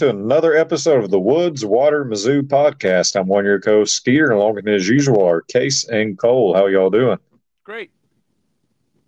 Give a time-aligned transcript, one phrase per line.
[0.00, 3.18] welcome to another episode of the Woods Water Mizzou podcast.
[3.18, 6.54] I'm one of your co-hosts, Skeeter, along with me as usual are Case and Cole.
[6.54, 7.18] How y'all doing?
[7.64, 7.90] Great.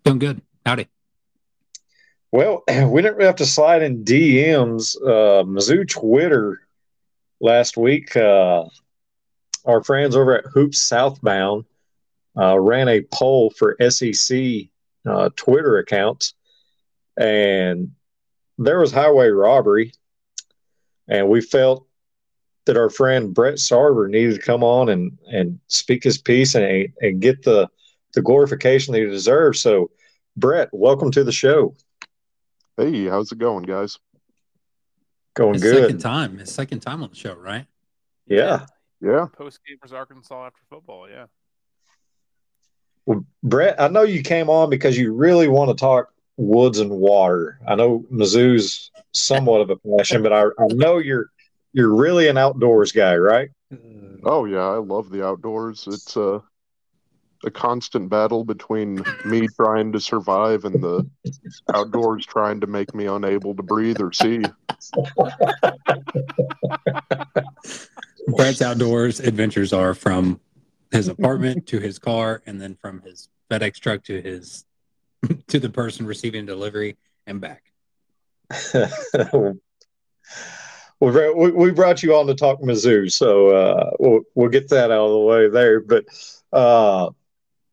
[0.04, 0.43] Doing good.
[0.66, 0.89] Howdy.
[2.30, 4.96] Well, we didn't really have to slide in DMs.
[4.96, 6.61] Uh, Mizzou Twitter
[7.40, 8.64] last week, uh,
[9.64, 11.64] our friends over at Hoops Southbound
[12.36, 14.64] uh, ran a poll for SEC
[15.07, 16.35] uh, Twitter accounts,
[17.16, 17.93] and
[18.58, 19.93] there was highway robbery,
[21.12, 21.86] and we felt
[22.64, 26.88] that our friend Brett Sarver needed to come on and and speak his piece and
[27.00, 27.68] and get the
[28.14, 29.61] the glorification that he deserves.
[29.61, 29.90] So,
[30.36, 31.76] Brett, welcome to the show.
[32.78, 33.98] Hey, how's it going, guys?
[35.34, 35.83] Going His good.
[35.83, 36.38] second time.
[36.38, 37.66] His second time on the show, right?
[38.27, 38.66] Yeah.
[39.02, 41.08] Yeah, Post gamers Arkansas after football.
[41.10, 41.27] Yeah.
[43.05, 46.90] Well, Brett, I know you came on because you really want to talk woods and
[46.90, 47.58] water.
[47.66, 51.30] I know Mizzou's somewhat of a passion, but I, I know you're
[51.72, 53.50] you're really an outdoors guy, right?
[53.72, 54.20] Mm.
[54.24, 55.86] Oh yeah, I love the outdoors.
[55.86, 56.42] It's a
[57.44, 61.05] a constant battle between me trying to survive and the
[61.74, 64.42] outdoors trying to make me unable to breathe or see.
[68.28, 70.40] Brett's outdoors adventures are from
[70.92, 74.64] his apartment to his car, and then from his FedEx truck to his
[75.48, 76.96] to the person receiving delivery
[77.27, 77.71] and back.
[81.00, 85.12] we brought you on to talk Mizzou, so uh, we'll we'll get that out of
[85.12, 85.81] the way there.
[85.81, 86.05] But
[86.53, 87.11] uh,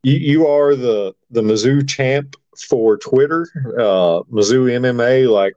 [0.02, 2.36] you, you are the the Mizzou champ
[2.68, 3.46] for Twitter,
[3.78, 5.30] uh, Mizzou MMA.
[5.30, 5.54] Like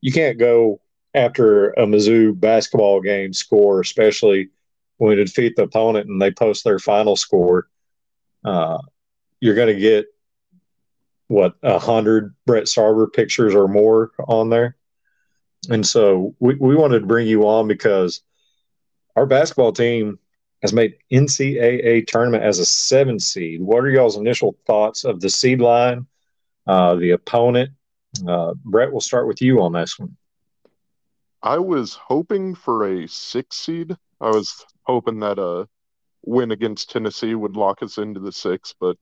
[0.00, 0.80] you can't go
[1.14, 4.48] after a Mizzou basketball game score, especially
[4.96, 7.68] when you defeat the opponent and they post their final score.
[8.44, 8.78] Uh,
[9.40, 10.06] you're going to get
[11.28, 14.76] what a hundred Brett Sarver pictures or more on there.
[15.70, 18.22] And so we, we wanted to bring you on because
[19.16, 20.18] our basketball team
[20.62, 23.60] has made NCAA tournament as a seven seed.
[23.60, 26.06] What are y'all's initial thoughts of the seed line,
[26.66, 27.70] uh, the opponent?
[28.26, 30.16] Uh, Brett, we'll start with you on this one.
[31.42, 33.94] I was hoping for a six seed.
[34.20, 35.68] I was hoping that a
[36.24, 38.96] win against Tennessee would lock us into the six, but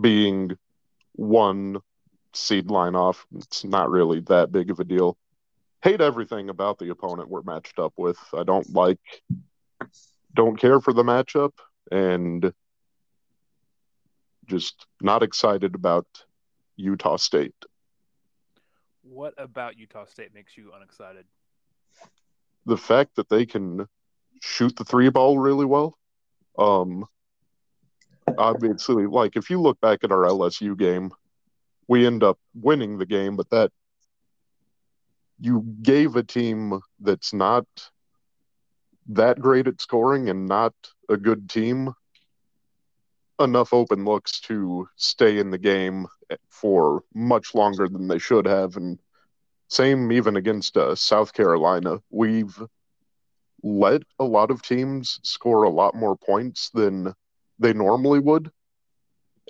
[0.00, 0.56] being
[1.18, 1.78] one
[2.32, 5.16] seed line off, it's not really that big of a deal.
[5.82, 8.18] Hate everything about the opponent we're matched up with.
[8.32, 8.98] I don't like,
[10.34, 11.52] don't care for the matchup,
[11.90, 12.52] and
[14.46, 16.06] just not excited about
[16.76, 17.54] Utah State.
[19.02, 21.24] What about Utah State makes you unexcited?
[22.68, 23.88] the fact that they can
[24.40, 25.98] shoot the three ball really well.
[26.58, 27.06] Um,
[28.36, 31.12] obviously, like if you look back at our LSU game,
[31.86, 33.70] we end up winning the game, but that
[35.40, 37.66] you gave a team that's not
[39.08, 40.74] that great at scoring and not
[41.08, 41.94] a good team
[43.40, 46.06] enough open looks to stay in the game
[46.50, 48.98] for much longer than they should have and
[49.68, 51.98] same even against uh, South Carolina.
[52.10, 52.60] We've
[53.62, 57.14] let a lot of teams score a lot more points than
[57.58, 58.50] they normally would.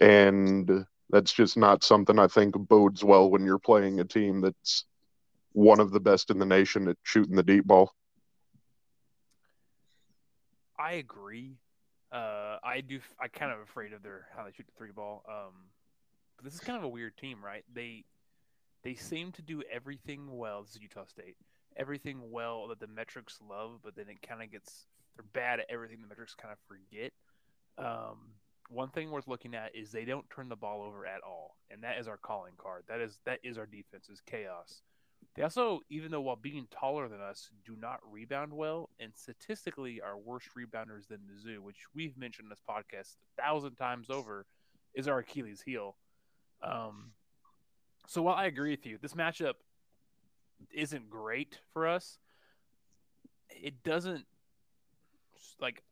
[0.00, 4.84] And that's just not something I think bodes well when you're playing a team that's
[5.52, 7.92] one of the best in the nation at shooting the deep ball.
[10.78, 11.56] I agree.
[12.12, 13.00] Uh, I do.
[13.20, 15.24] I kind of afraid of their how they shoot the three ball.
[15.28, 15.54] Um,
[16.42, 17.64] this is kind of a weird team, right?
[17.74, 18.04] They
[18.84, 20.62] they seem to do everything well.
[20.62, 21.36] This is Utah State.
[21.76, 24.86] Everything well that the metrics love, but then it kind of gets
[25.16, 27.12] they're bad at everything the metrics kind of forget.
[27.78, 28.34] Um,
[28.70, 31.82] one thing worth looking at is they don't turn the ball over at all, and
[31.82, 32.84] that is our calling card.
[32.88, 34.82] That is that is our defense is chaos.
[35.34, 40.00] They also, even though while being taller than us, do not rebound well, and statistically
[40.00, 44.46] are worse rebounders than Mizzou, which we've mentioned in this podcast a thousand times over,
[44.94, 45.96] is our Achilles heel.
[46.62, 47.12] Um,
[48.06, 49.54] so while I agree with you, this matchup
[50.72, 52.18] isn't great for us.
[53.50, 54.24] It doesn't
[55.60, 55.82] like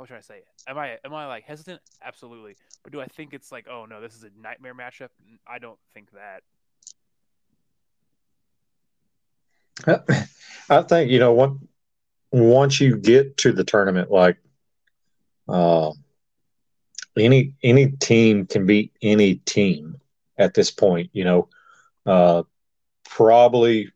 [0.00, 0.46] how should I say it?
[0.66, 1.80] Am I am I like hesitant?
[2.02, 2.56] Absolutely.
[2.82, 5.10] But do I think it's like, oh no, this is a nightmare matchup?
[5.46, 6.42] I don't think that.
[10.70, 11.52] I think you know what
[12.32, 14.38] once you get to the tournament, like
[15.48, 15.90] uh,
[17.18, 20.00] any any team can beat any team
[20.38, 21.10] at this point.
[21.12, 21.48] You know,
[22.06, 22.44] uh,
[23.04, 23.92] probably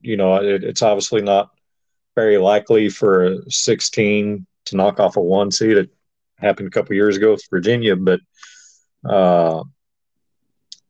[0.00, 1.52] you know it, it's obviously not
[2.16, 5.76] very likely for a 16 to knock off a one seed.
[5.76, 5.90] It
[6.38, 8.20] happened a couple years ago with Virginia, but
[9.04, 9.62] uh,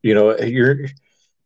[0.01, 0.87] you know you're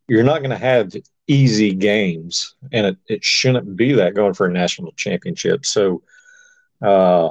[0.08, 0.92] you're not going to have
[1.28, 5.66] easy games, and it, it shouldn't be that going for a national championship.
[5.66, 6.02] So,
[6.82, 7.30] uh,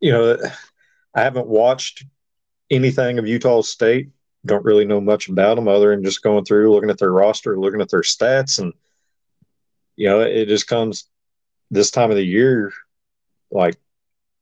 [0.00, 0.38] you know,
[1.14, 2.04] I haven't watched
[2.70, 4.08] anything of Utah State.
[4.46, 7.58] Don't really know much about them other than just going through, looking at their roster,
[7.58, 8.72] looking at their stats, and
[9.94, 11.06] you know, it just comes
[11.70, 12.72] this time of the year,
[13.52, 13.76] like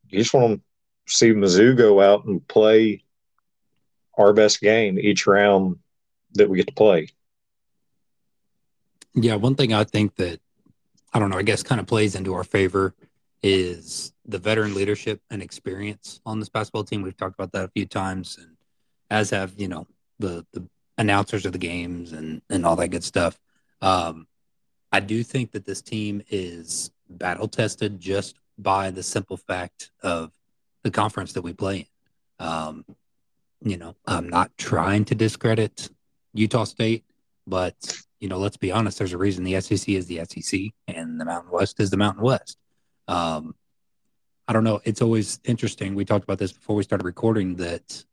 [0.09, 0.61] you just want
[1.07, 3.03] to see Mizzou go out and play
[4.17, 5.77] our best game each round
[6.33, 7.09] that we get to play.
[9.13, 10.39] Yeah, one thing I think that
[11.13, 12.95] I don't know, I guess kind of plays into our favor
[13.43, 17.01] is the veteran leadership and experience on this basketball team.
[17.01, 18.55] We've talked about that a few times, and
[19.09, 19.87] as have you know
[20.19, 20.67] the the
[20.97, 23.39] announcers of the games and and all that good stuff.
[23.81, 24.27] Um,
[24.91, 30.31] I do think that this team is battle tested just by the simple fact of
[30.83, 31.87] the conference that we play
[32.39, 32.45] in.
[32.45, 32.85] Um,
[33.63, 35.89] you know, I'm not trying to discredit
[36.33, 37.05] Utah State,
[37.45, 37.75] but
[38.19, 38.99] you know, let's be honest.
[38.99, 42.23] There's a reason the SEC is the SEC and the Mountain West is the Mountain
[42.23, 42.57] West.
[43.07, 43.55] Um,
[44.47, 44.79] I don't know.
[44.83, 45.95] It's always interesting.
[45.95, 48.03] We talked about this before we started recording that,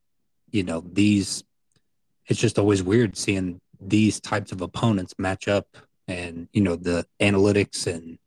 [0.51, 1.45] you know, these,
[2.27, 5.67] it's just always weird seeing these types of opponents match up
[6.07, 8.19] and, you know, the analytics and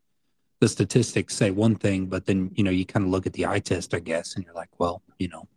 [0.61, 3.47] the statistics say one thing, but then, you know, you kind of look at the
[3.47, 5.47] eye test, I guess, and you're like, well, you know,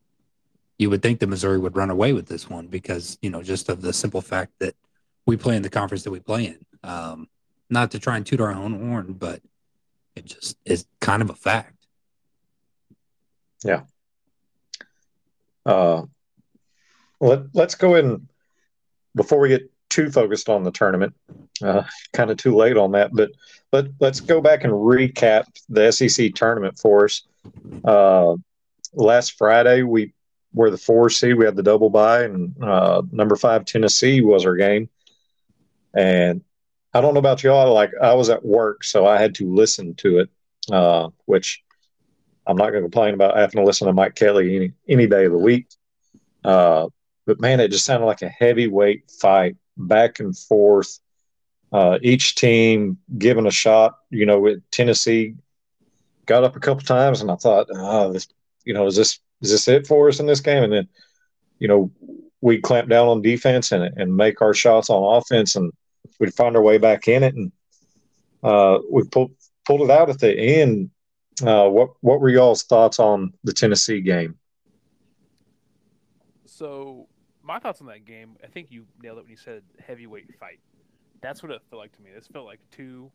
[0.79, 3.69] you would think that Missouri would run away with this one because, you know, just
[3.69, 4.75] of the simple fact that
[5.27, 6.59] we play in the conference that we play in.
[6.83, 7.29] Um,
[7.69, 9.43] not to try and toot our own horn, but
[10.17, 11.87] it just is kind of a fact.
[13.63, 13.83] Yeah.
[15.67, 16.05] Uh,
[17.21, 18.27] let, let's go in
[19.15, 21.15] before we get too focused on the tournament.
[21.63, 23.31] Uh, kind of too late on that, but
[23.73, 27.23] let, let's go back and recap the SEC tournament for us.
[27.85, 28.35] Uh,
[28.93, 30.13] last Friday, we
[30.53, 31.37] were the four seed.
[31.37, 34.89] We had the double bye, and uh, number five Tennessee was our game.
[35.95, 36.43] And
[36.93, 37.73] I don't know about y'all.
[37.73, 40.31] Like I was at work, so I had to listen to it,
[40.73, 41.63] uh, which
[42.47, 45.27] I'm not going to complain about having to listen to Mike Kelly any any day
[45.27, 45.67] of the week.
[46.45, 46.89] Uh,
[47.27, 50.99] but man, it just sounded like a heavyweight fight, back and forth.
[51.73, 53.99] Uh, each team giving a shot.
[54.11, 55.35] You know, Tennessee
[56.27, 58.29] got up a couple times, and I thought, oh, this,
[58.65, 60.63] you know, is this is this it for us in this game?
[60.63, 60.89] And then,
[61.59, 61.91] you know,
[62.41, 65.73] we clamp down on defense and and make our shots on offense, and
[66.21, 67.53] we'd find our way back in it, and
[68.43, 69.33] uh, we pulled
[69.67, 70.91] pulled it out at the end.
[71.43, 74.39] Uh, what what were y'all's thoughts on the Tennessee game?
[76.45, 76.94] So
[77.45, 80.61] my thoughts on that game, I think you nailed it when you said heavyweight fight.
[81.21, 82.11] That's what it felt like to me.
[82.15, 83.11] This felt like two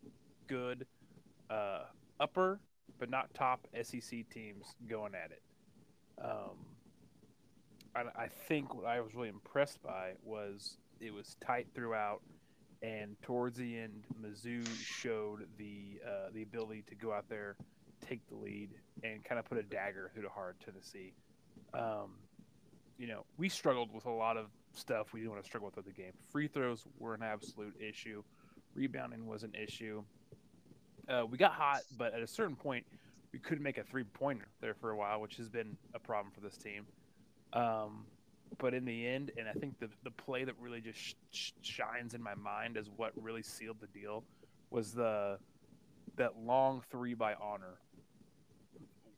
[0.47, 0.85] good
[1.49, 1.83] uh,
[2.19, 2.59] upper
[2.97, 5.41] but not top SEC teams going at it.
[6.23, 6.57] Um,
[7.95, 12.21] I, I think what I was really impressed by was it was tight throughout
[12.81, 17.57] and towards the end, Mizzou showed the uh, the ability to go out there,
[18.07, 18.69] take the lead,
[19.03, 21.13] and kind of put a dagger through the heart of Tennessee.
[21.73, 22.11] Um,
[22.99, 25.77] you know, we struggled with a lot of stuff we didn't want to struggle with
[25.77, 26.11] at the game.
[26.31, 28.21] Free throws were an absolute issue.
[28.75, 30.03] Rebounding was an issue.
[31.07, 32.85] Uh, we got hot, but at a certain point,
[33.31, 36.31] we couldn't make a three pointer there for a while, which has been a problem
[36.31, 36.85] for this team.
[37.53, 38.05] Um,
[38.57, 42.13] but in the end, and I think the the play that really just sh- shines
[42.13, 44.23] in my mind as what really sealed the deal
[44.71, 45.37] was the
[46.17, 47.79] that long three by Honor.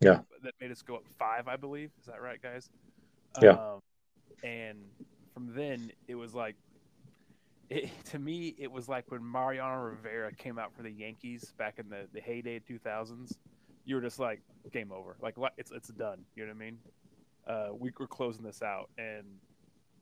[0.01, 1.91] Yeah, that made us go up five, I believe.
[1.99, 2.69] Is that right, guys?
[3.41, 3.51] Yeah.
[3.51, 3.79] Um,
[4.43, 4.77] and
[5.33, 6.55] from then, it was like,
[7.69, 11.75] it, to me, it was like when Mariano Rivera came out for the Yankees back
[11.77, 13.33] in the, the heyday of 2000s.
[13.85, 15.15] You were just like, game over.
[15.21, 16.19] Like, it's it's done.
[16.35, 16.77] You know what I mean?
[17.47, 19.25] uh, we were closing this out, and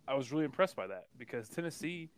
[0.07, 2.09] I was really impressed by that because Tennessee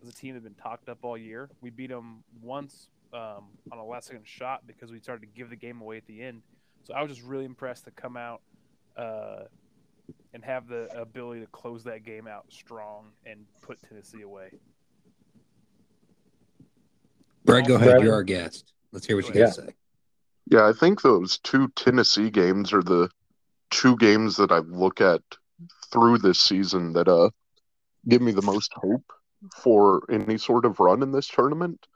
[0.00, 1.50] was a team had been talked up all year.
[1.60, 5.50] We beat them once um, on a last second shot because we started to give
[5.50, 6.42] the game away at the end.
[6.84, 8.40] So I was just really impressed to come out
[8.96, 9.44] uh,
[10.32, 14.50] and have the ability to close that game out strong and put Tennessee away.
[17.44, 18.02] Brett, go ahead.
[18.02, 18.72] You're our guest.
[18.92, 19.74] Let's hear what you got to say.
[20.50, 23.08] Yeah, I think those two Tennessee games are the
[23.70, 25.22] two games that I look at
[25.90, 27.30] through this season that uh
[28.08, 29.12] give me the most hope
[29.54, 31.86] for any sort of run in this tournament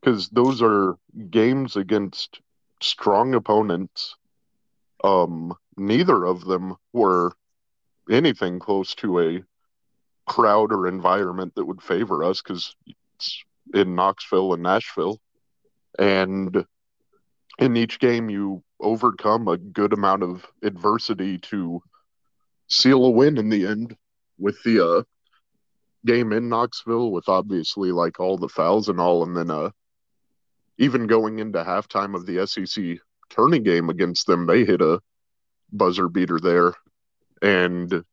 [0.00, 0.96] because those are
[1.30, 2.40] games against
[2.80, 4.16] strong opponents.
[5.04, 7.32] Um, neither of them were
[8.10, 9.42] anything close to a
[10.26, 12.74] crowd or environment that would favor us because
[13.18, 15.20] it's in Knoxville and Nashville.
[15.98, 16.64] And
[17.58, 21.82] in each game, you overcome a good amount of adversity to
[22.68, 23.96] seal a win in the end
[24.38, 25.02] with the uh
[26.04, 29.70] game in Knoxville with obviously like all the fouls and all, and then uh,
[30.78, 32.98] even going into halftime of the SEC
[33.30, 35.00] tourney game against them, they hit a
[35.72, 36.74] buzzer beater there,
[37.40, 38.04] and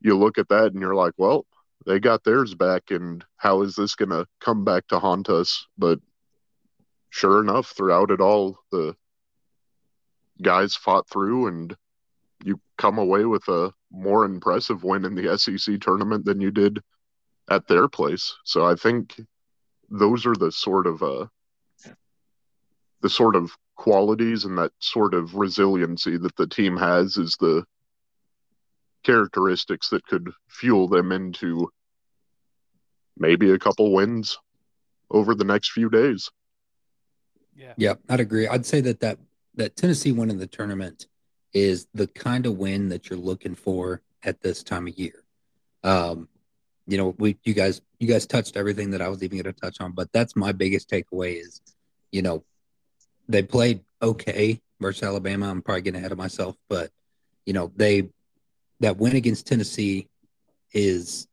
[0.00, 1.46] you look at that and you're like, well,
[1.86, 5.66] they got theirs back, and how is this going to come back to haunt us?
[5.76, 6.00] But
[7.10, 8.96] sure enough, throughout it all, the
[10.42, 11.76] guys fought through, and
[12.44, 16.80] you come away with a more impressive win in the SEC tournament than you did
[17.50, 18.34] at their place.
[18.44, 19.20] So I think
[19.90, 21.26] those are the sort of uh,
[23.00, 27.64] the sort of qualities and that sort of resiliency that the team has is the
[29.02, 31.68] characteristics that could fuel them into
[33.16, 34.38] maybe a couple wins
[35.10, 36.30] over the next few days.
[37.54, 37.74] Yeah.
[37.76, 38.48] Yeah, I'd agree.
[38.48, 39.18] I'd say that that
[39.54, 41.06] that Tennessee win in the tournament
[41.52, 45.22] is the kind of win that you're looking for at this time of year.
[45.84, 46.28] Um,
[46.86, 49.60] you know, we you guys you guys touched everything that I was even going to
[49.60, 51.60] touch on, but that's my biggest takeaway is,
[52.10, 52.44] you know,
[53.28, 55.50] they played okay versus Alabama.
[55.50, 56.90] I'm probably getting ahead of myself, but
[57.46, 58.08] you know, they
[58.80, 60.08] that win against Tennessee
[60.72, 61.28] is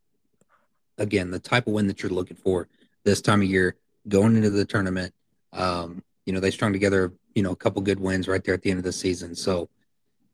[0.98, 2.68] again the type of win that you're looking for
[3.04, 3.76] this time of year
[4.08, 5.14] going into the tournament.
[5.54, 8.62] Um, you know, they strung together, you know, a couple good wins right there at
[8.62, 9.36] the end of the season.
[9.36, 9.70] So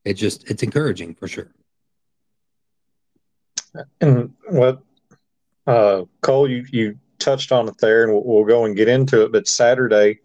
[0.04, 1.50] it just it's encouraging for sure.
[4.00, 4.80] And what
[5.66, 9.22] uh, Cole, you you touched on it there, and we'll, we'll go and get into
[9.22, 9.32] it.
[9.32, 10.20] But Saturday,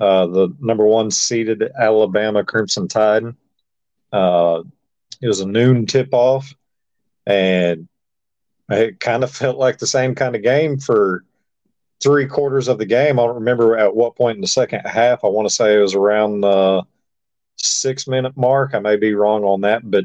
[0.00, 3.24] uh, the number one seeded Alabama Crimson Tide,
[4.12, 4.62] uh,
[5.20, 6.54] it was a noon tip off,
[7.26, 7.88] and
[8.68, 11.24] it kind of felt like the same kind of game for
[12.02, 13.18] three quarters of the game.
[13.18, 15.24] I don't remember at what point in the second half.
[15.24, 16.82] I want to say it was around the
[17.56, 18.74] six minute mark.
[18.74, 20.04] I may be wrong on that, but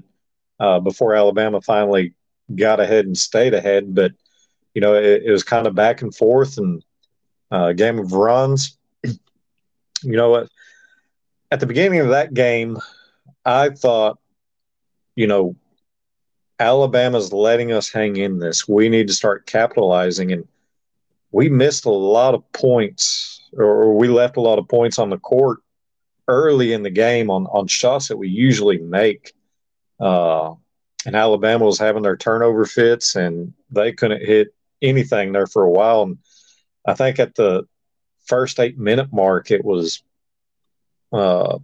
[0.60, 2.14] uh, before Alabama finally
[2.56, 3.96] got ahead and stayed ahead.
[3.96, 4.12] But
[4.74, 6.84] you know, it, it was kind of back and forth and
[7.50, 8.78] uh, game of runs.
[10.04, 10.50] You know what?
[11.52, 12.78] At the beginning of that game,
[13.46, 14.20] I thought,
[15.16, 15.56] you know,
[16.60, 18.68] Alabama's letting us hang in this.
[18.68, 20.32] We need to start capitalizing.
[20.32, 20.48] And
[21.32, 25.20] we missed a lot of points, or we left a lot of points on the
[25.20, 25.60] court
[26.28, 29.34] early in the game on, on shots that we usually make.
[30.00, 30.54] Uh,
[31.06, 34.50] and Alabama was having their turnover fits, and they couldn't hit
[34.82, 36.04] anything there for a while.
[36.04, 36.18] And
[36.86, 37.66] I think at the
[38.28, 40.04] first eight minute mark, it was
[41.12, 41.58] uh,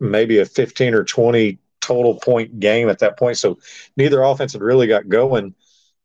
[0.00, 3.38] maybe a 15 or 20 total point game at that point.
[3.38, 3.58] So
[3.96, 5.54] neither offense had really got going.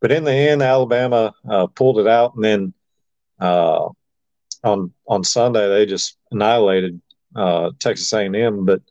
[0.01, 2.73] But in the end, Alabama uh, pulled it out, and then
[3.39, 3.89] uh,
[4.63, 7.01] on on Sunday they just annihilated
[7.35, 8.65] uh, Texas A&M.
[8.65, 8.81] But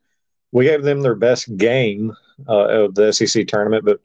[0.51, 2.13] we gave them their best game
[2.49, 3.85] uh, of the SEC tournament.
[3.85, 4.01] But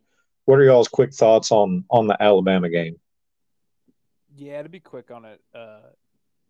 [0.46, 3.00] what are y'all's quick thoughts on on the Alabama game?
[4.36, 5.80] Yeah, to be quick on it, uh,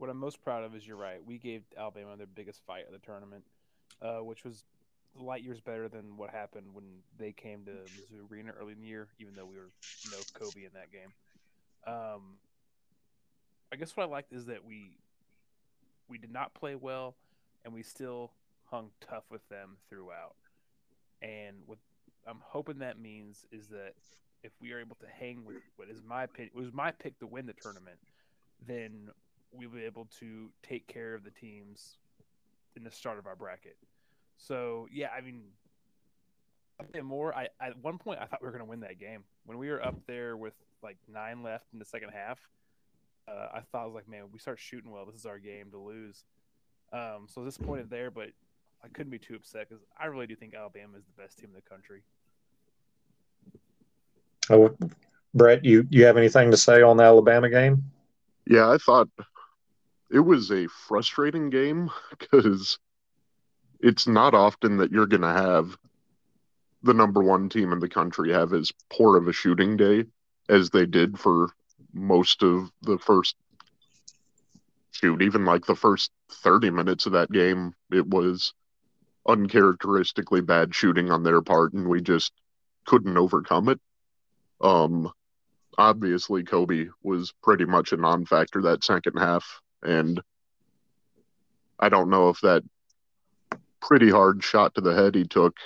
[0.01, 1.23] what I'm most proud of is you're right.
[1.23, 3.43] We gave Alabama their biggest fight of the tournament,
[4.01, 4.63] uh, which was
[5.15, 6.85] light years better than what happened when
[7.19, 9.69] they came to Mizzou Arena early in the year, even though we were
[10.11, 11.13] no Kobe in that game.
[11.85, 12.21] Um,
[13.71, 14.89] I guess what I liked is that we
[16.09, 17.13] we did not play well,
[17.63, 18.31] and we still
[18.71, 20.33] hung tough with them throughout.
[21.21, 21.77] And what
[22.25, 23.93] I'm hoping that means is that
[24.43, 27.27] if we are able to hang with what is my pick, was my pick to
[27.27, 27.99] win the tournament,
[28.65, 29.11] then
[29.51, 31.97] we'll be able to take care of the teams
[32.75, 33.77] in the start of our bracket.
[34.37, 35.43] So yeah, I mean,
[37.03, 37.35] more.
[37.35, 39.69] I at one point I thought we were going to win that game when we
[39.69, 40.53] were up there with
[40.83, 42.39] like nine left in the second half.
[43.27, 45.05] Uh, I thought I was like, man, we start shooting well.
[45.05, 46.23] This is our game to lose.
[46.91, 48.29] Um, so disappointed there, but
[48.83, 51.49] I couldn't be too upset because I really do think Alabama is the best team
[51.49, 52.01] in the country.
[54.49, 54.75] Oh,
[55.33, 57.83] Brett, you you have anything to say on the Alabama game?
[58.47, 59.07] Yeah, I thought
[60.11, 61.89] it was a frustrating game
[62.19, 62.77] because
[63.79, 65.77] it's not often that you're going to have
[66.83, 70.05] the number one team in the country have as poor of a shooting day
[70.49, 71.49] as they did for
[71.93, 73.35] most of the first
[74.91, 75.21] shoot.
[75.21, 78.53] Even like the first 30 minutes of that game it was
[79.27, 82.33] uncharacteristically bad shooting on their part and we just
[82.85, 83.79] couldn't overcome it.
[84.59, 85.11] Um
[85.77, 90.21] obviously Kobe was pretty much a non-factor that second half and
[91.79, 92.63] i don't know if that
[93.79, 95.57] pretty hard shot to the head he took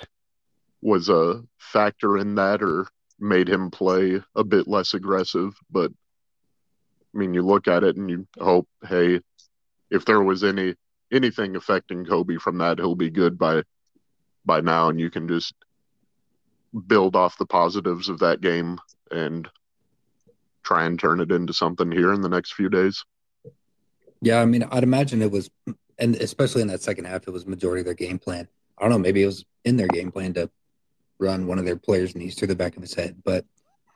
[0.82, 2.86] was a factor in that or
[3.18, 5.54] made him play a bit less aggressive.
[5.70, 5.90] But
[7.14, 9.20] I mean, you look at it and you hope, hey,
[9.90, 10.74] if there was any
[11.12, 13.62] anything affecting Kobe from that, he'll be good by
[14.44, 15.54] by now, and you can just
[16.86, 18.78] build off the positives of that game
[19.10, 19.48] and
[20.62, 23.04] try and turn it into something here in the next few days.
[24.20, 25.50] Yeah, I mean, I'd imagine it was,
[25.98, 28.48] and especially in that second half, it was majority of their game plan.
[28.78, 30.50] I don't know, maybe it was in their game plan to
[31.18, 33.44] run one of their players' knees through the back of his head, but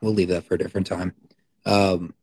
[0.00, 1.14] we'll leave that for a different time.
[1.66, 2.14] Um,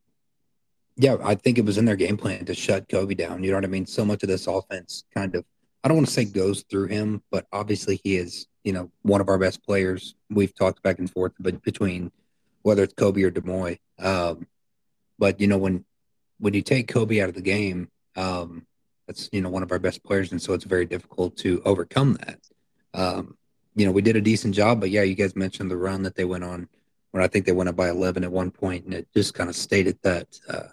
[0.95, 3.43] yeah, I think it was in their game plan to shut Kobe down.
[3.43, 3.85] You know what I mean?
[3.85, 5.45] So much of this offense kind of,
[5.83, 9.21] I don't want to say goes through him, but obviously he is, you know, one
[9.21, 10.15] of our best players.
[10.29, 12.11] We've talked back and forth, but between
[12.63, 13.77] whether it's Kobe or D'Moi.
[13.99, 14.47] Um,
[15.19, 15.85] but you know, when
[16.39, 18.65] when you take Kobe out of the game, um,
[19.07, 22.17] that's you know one of our best players, and so it's very difficult to overcome
[22.25, 22.39] that.
[22.93, 23.37] Um,
[23.75, 26.15] you know, we did a decent job, but yeah, you guys mentioned the run that
[26.15, 26.67] they went on,
[27.11, 29.49] where I think they went up by 11 at one point, and it just kind
[29.49, 30.67] of stayed at that uh,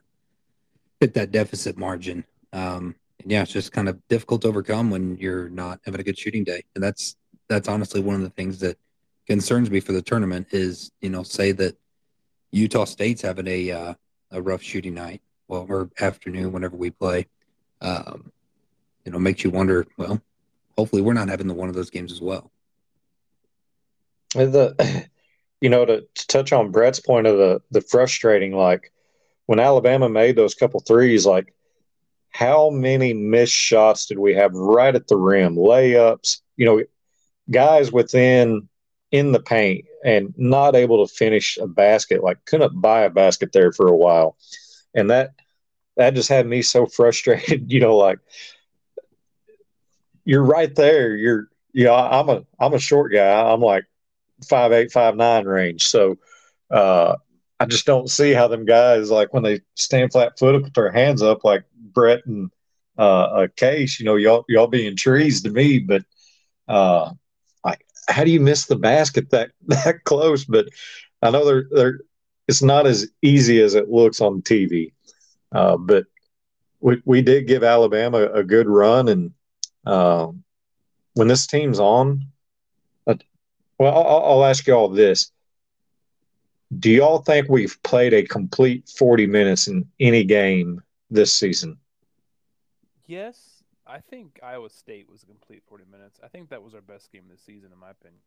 [1.01, 2.25] hit that deficit margin.
[2.53, 6.05] Um, and yeah, it's just kind of difficult to overcome when you're not having a
[6.05, 7.17] good shooting day, and that's
[7.49, 8.79] that's honestly one of the things that
[9.27, 11.77] concerns me for the tournament is you know say that
[12.53, 13.95] Utah State's having a uh,
[14.31, 17.27] a rough shooting night, well, or afternoon whenever we play.
[17.81, 18.33] Um,
[19.05, 19.87] you know, makes you wonder.
[19.97, 20.21] Well,
[20.77, 22.51] hopefully, we're not having the one of those games as well.
[24.35, 25.07] The,
[25.61, 28.93] you know, to, to touch on Brett's point of the the frustrating, like
[29.47, 31.53] when Alabama made those couple threes, like
[32.31, 36.41] how many missed shots did we have right at the rim, layups?
[36.57, 36.83] You know,
[37.51, 38.69] guys within
[39.11, 43.53] in the paint and not able to finish a basket, like couldn't buy a basket
[43.53, 44.37] there for a while.
[44.95, 45.35] And that
[45.97, 48.19] that just had me so frustrated, you know, like
[50.25, 51.15] you're right there.
[51.17, 53.53] You're you know, I'm a I'm a short guy.
[53.53, 53.85] I'm like
[54.49, 55.87] five eight, five nine range.
[55.87, 56.19] So
[56.71, 57.17] uh
[57.61, 60.91] I just don't see how them guys like when they stand flat footed with their
[60.91, 62.51] hands up like Brett and
[62.99, 66.03] uh, a case, you know, y'all y'all being trees to me, but
[66.69, 67.13] uh,
[67.65, 70.45] like how do you miss the basket that that close?
[70.45, 70.69] But
[71.23, 72.01] I know they're they're
[72.49, 74.93] it's not as easy as it looks on TV.
[75.53, 76.07] Uh, but
[76.81, 79.33] we we did give Alabama a good run, and
[79.87, 80.43] um,
[81.15, 82.27] when this team's on,
[83.07, 83.15] uh,
[83.79, 85.31] well, I'll, I'll ask you all this:
[86.79, 91.79] Do y'all think we've played a complete forty minutes in any game this season?
[93.07, 93.51] Yes.
[93.87, 96.19] I think Iowa State was a complete 40 minutes.
[96.25, 98.21] I think that was our best game this season, in my opinion.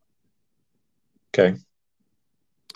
[1.34, 1.58] Okay.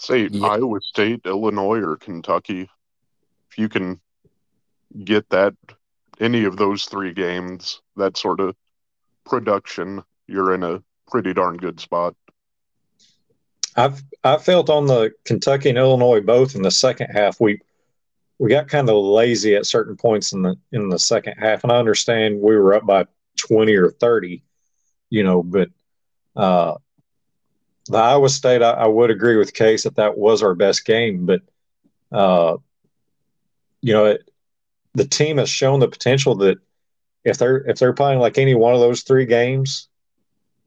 [0.02, 0.48] Say yeah.
[0.48, 2.68] Iowa State, Illinois, or Kentucky.
[3.52, 4.02] If you can
[5.04, 5.54] get that,
[6.20, 8.56] any of those three games, that sort of
[9.26, 12.16] production, you're in a pretty darn good spot.
[13.76, 17.62] I've I felt on the Kentucky and Illinois both in the second half we
[18.40, 21.72] we got kind of lazy at certain points in the in the second half, and
[21.72, 23.06] I understand we were up by
[23.38, 24.44] twenty or thirty,
[25.12, 25.70] you know, but
[26.36, 26.78] uh,
[27.88, 31.26] the Iowa State, I, I, would agree with Case that that was our best game,
[31.26, 31.42] but
[32.12, 32.58] uh,
[33.82, 34.30] you know, it,
[34.94, 36.58] the team has shown the potential that
[37.24, 39.88] if they're if they're playing like any one of those three games,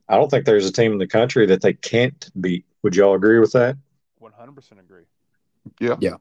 [0.09, 2.65] I don't think there's a team in the country that they can't beat.
[2.83, 3.77] Would y'all agree with that?
[4.19, 5.05] One hundred percent agree.
[5.79, 5.95] Yeah.
[5.99, 6.15] Yeah.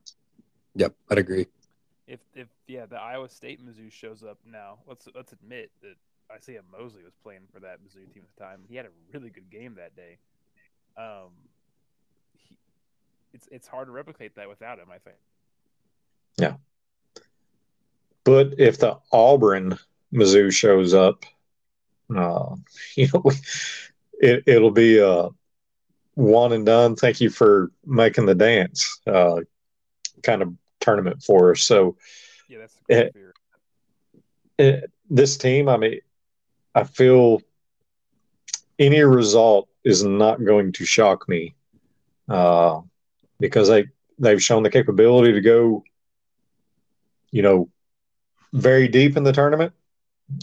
[0.76, 1.46] Yep, I'd agree.
[2.06, 5.94] If if yeah, the Iowa State Mizzou shows up now, let's let's admit that
[6.36, 8.60] Isiaih Mosley was playing for that Mizzou team at the time.
[8.68, 10.18] He had a really good game that day.
[10.96, 11.30] Um,
[12.48, 12.56] he,
[13.32, 14.88] it's it's hard to replicate that without him.
[14.90, 15.16] I think.
[16.36, 16.54] Yeah.
[18.24, 19.78] But if the Auburn
[20.12, 21.24] Mizzou shows up,
[22.14, 22.56] uh,
[22.96, 23.30] you know,
[24.14, 25.28] it, it'll be a
[26.14, 26.96] one and done.
[26.96, 29.00] Thank you for making the dance.
[29.06, 29.40] Uh,
[30.22, 31.62] kind of tournament for us.
[31.62, 31.96] So,
[32.48, 33.16] yeah, that's it,
[34.58, 35.68] it, this team.
[35.68, 36.00] I mean,
[36.74, 37.42] I feel
[38.78, 41.54] any result is not going to shock me
[42.28, 42.80] uh,
[43.40, 43.86] because they
[44.18, 45.84] they've shown the capability to go,
[47.30, 47.68] you know,
[48.52, 49.72] very deep in the tournament,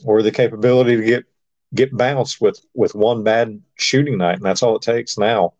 [0.05, 1.25] or the capability to get
[1.73, 5.53] get bounced with with one bad shooting night, and that's all it takes now.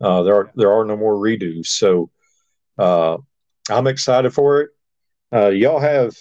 [0.00, 2.10] Uh, there are there are no more redos, so
[2.78, 3.16] uh,
[3.70, 4.70] I'm excited for it.
[5.32, 6.14] Uh, y'all have,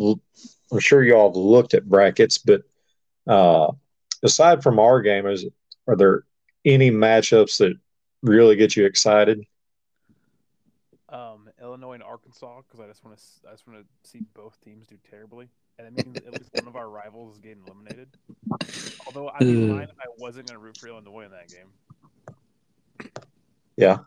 [0.00, 2.62] I'm sure y'all have looked at brackets, but
[3.26, 3.72] uh,
[4.22, 5.44] aside from our game, is
[5.86, 6.24] are there
[6.64, 7.74] any matchups that
[8.22, 9.44] really get you excited?
[11.08, 14.60] Um, Illinois and Arkansas, because I just want to, I just want to see both
[14.64, 18.08] teams do terribly, and it means at least one of our rivals is getting eliminated.
[19.06, 23.12] Although I mean, uh, I wasn't going to root for Illinois in that game.
[23.76, 23.98] Yeah,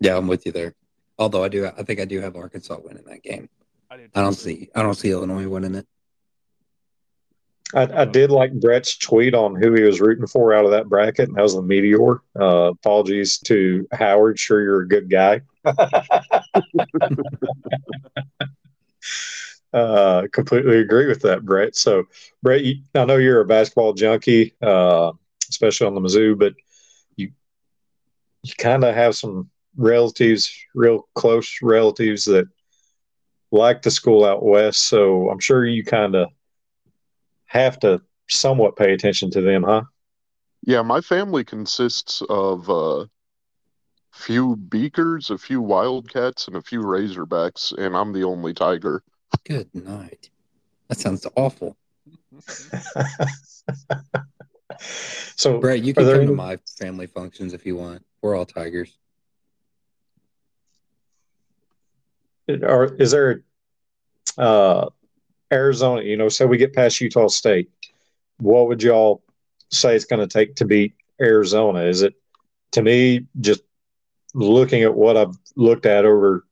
[0.00, 0.74] yeah, I'm with you there.
[1.18, 3.50] Although I do, I think I do have Arkansas winning that game.
[3.90, 5.86] I, do I don't see, I don't see Illinois winning it.
[7.74, 10.88] I, I did like Brett's tweet on who he was rooting for out of that
[10.88, 12.20] bracket, and that was the Meteor.
[12.38, 14.38] Uh, apologies to Howard.
[14.38, 15.42] Sure, you're a good guy.
[19.72, 21.76] uh, completely agree with that, Brett.
[21.76, 22.04] So,
[22.42, 25.12] Brett, you, I know you're a basketball junkie, uh,
[25.48, 26.54] especially on the Mizzou, but
[27.16, 27.30] you
[28.42, 32.48] you kind of have some relatives, real close relatives that
[33.52, 34.82] like the school out west.
[34.84, 36.30] So, I'm sure you kind of
[37.50, 39.82] have to somewhat pay attention to them, huh?
[40.62, 43.06] Yeah, my family consists of a uh,
[44.12, 49.02] few Beakers, a few Wildcats, and a few Razorbacks, and I'm the only Tiger.
[49.44, 50.30] Good night.
[50.88, 51.76] That sounds awful.
[54.78, 56.26] so, Brett, you can come any...
[56.26, 58.04] to my family functions if you want.
[58.22, 58.96] We're all Tigers.
[62.48, 63.42] Or is there
[64.38, 64.90] uh,
[65.52, 67.70] Arizona, you know, say we get past Utah State,
[68.38, 69.22] what would y'all
[69.70, 71.80] say it's going to take to beat Arizona?
[71.82, 72.14] Is it,
[72.72, 73.62] to me, just
[74.34, 76.44] looking at what I've looked at over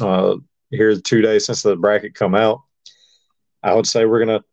[0.00, 0.36] uh,
[0.70, 2.62] here the two days since the bracket come out,
[3.62, 4.44] I would say we're going to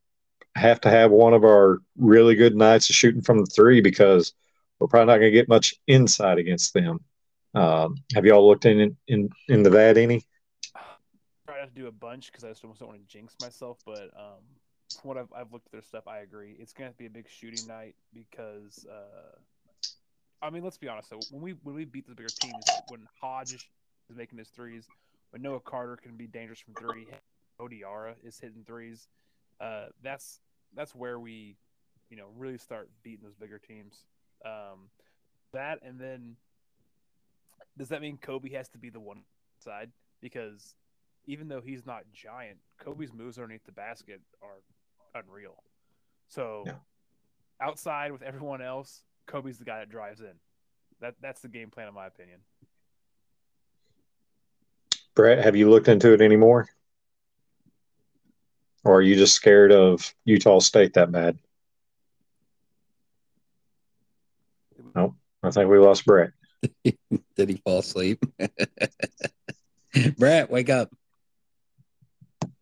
[0.60, 4.34] have to have one of our really good nights of shooting from the three because
[4.80, 7.00] we're probably not going to get much insight against them.
[7.54, 10.26] Um, have y'all looked in, in into that any?
[11.80, 13.78] Do a bunch because I just don't want to jinx myself.
[13.86, 14.44] But um,
[15.04, 16.58] what I've, I've looked at their stuff, I agree.
[16.60, 19.38] It's to be a big shooting night because, uh,
[20.42, 21.08] I mean, let's be honest.
[21.08, 24.88] So when we when we beat the bigger teams, when Hodge is making his threes,
[25.30, 27.08] when Noah Carter can be dangerous from three,
[27.58, 29.08] Mo Diarra is hitting threes.
[29.62, 30.42] Uh, that's
[30.76, 31.56] that's where we,
[32.10, 34.06] you know, really start beating those bigger teams.
[34.44, 34.90] Um,
[35.54, 36.36] that and then
[37.78, 39.24] does that mean Kobe has to be the one
[39.64, 40.76] side because
[41.30, 45.64] even though he's not giant, Kobe's moves underneath the basket are unreal.
[46.28, 46.74] So yeah.
[47.62, 50.34] outside with everyone else, Kobe's the guy that drives in.
[51.02, 52.40] That that's the game plan in my opinion.
[55.14, 56.68] Brett, have you looked into it anymore?
[58.84, 61.38] Or are you just scared of Utah State that bad?
[64.96, 65.14] Nope.
[65.44, 66.32] I think we lost Brett.
[66.84, 68.24] Did he fall asleep?
[70.18, 70.92] Brett, wake up.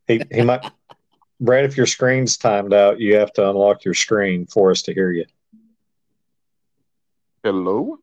[0.07, 0.69] He he might.
[1.39, 4.93] Brett, if your screen's timed out, you have to unlock your screen for us to
[4.93, 5.25] hear you.
[7.43, 7.99] Hello.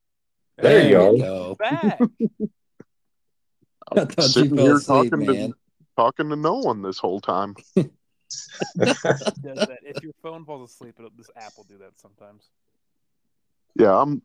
[0.56, 1.56] There, there you go.
[1.58, 2.00] Back.
[3.90, 5.50] I'm sitting here asleep, talking man.
[5.50, 5.54] to
[5.96, 7.54] talking to no one this whole time.
[7.76, 8.96] Does
[9.42, 12.48] that if your phone falls asleep, this app will do that sometimes.
[13.76, 14.22] Yeah, I'm.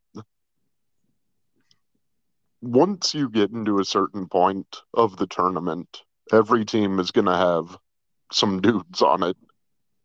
[2.61, 6.01] Once you get into a certain point of the tournament,
[6.33, 7.77] every team is going to have
[8.31, 9.37] some dudes on it.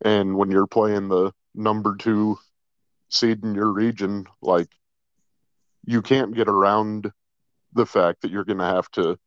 [0.05, 2.39] And when you're playing the number two
[3.09, 4.69] seed in your region, like
[5.85, 7.11] you can't get around
[7.73, 9.19] the fact that you're going to have to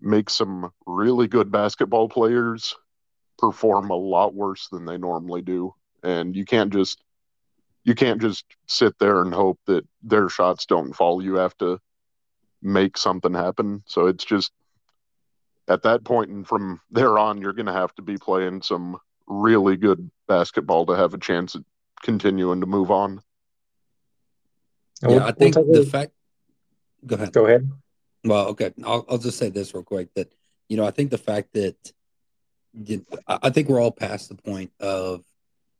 [0.00, 2.74] make some really good basketball players
[3.38, 5.74] perform a lot worse than they normally do.
[6.02, 7.02] And you can't just
[7.84, 11.22] you can't just sit there and hope that their shots don't fall.
[11.22, 11.78] You have to
[12.62, 13.82] make something happen.
[13.86, 14.52] So it's just
[15.70, 18.98] at that point and from there on, you're going to have to be playing some
[19.26, 21.62] really good basketball to have a chance at
[22.02, 23.22] continuing to move on.
[25.02, 26.12] Yeah, I think the fact.
[27.06, 27.32] Go ahead.
[27.32, 27.70] Go ahead.
[28.24, 28.72] Well, okay.
[28.84, 30.30] I'll, I'll just say this real quick that,
[30.68, 31.76] you know, I think the fact that
[33.26, 35.24] I think we're all past the point of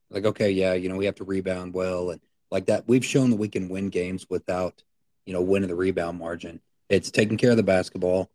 [0.08, 2.88] like, okay, yeah, you know, we have to rebound well and like that.
[2.88, 4.82] We've shown that we can win games without,
[5.26, 6.60] you know, winning the rebound margin.
[6.88, 8.30] It's taking care of the basketball,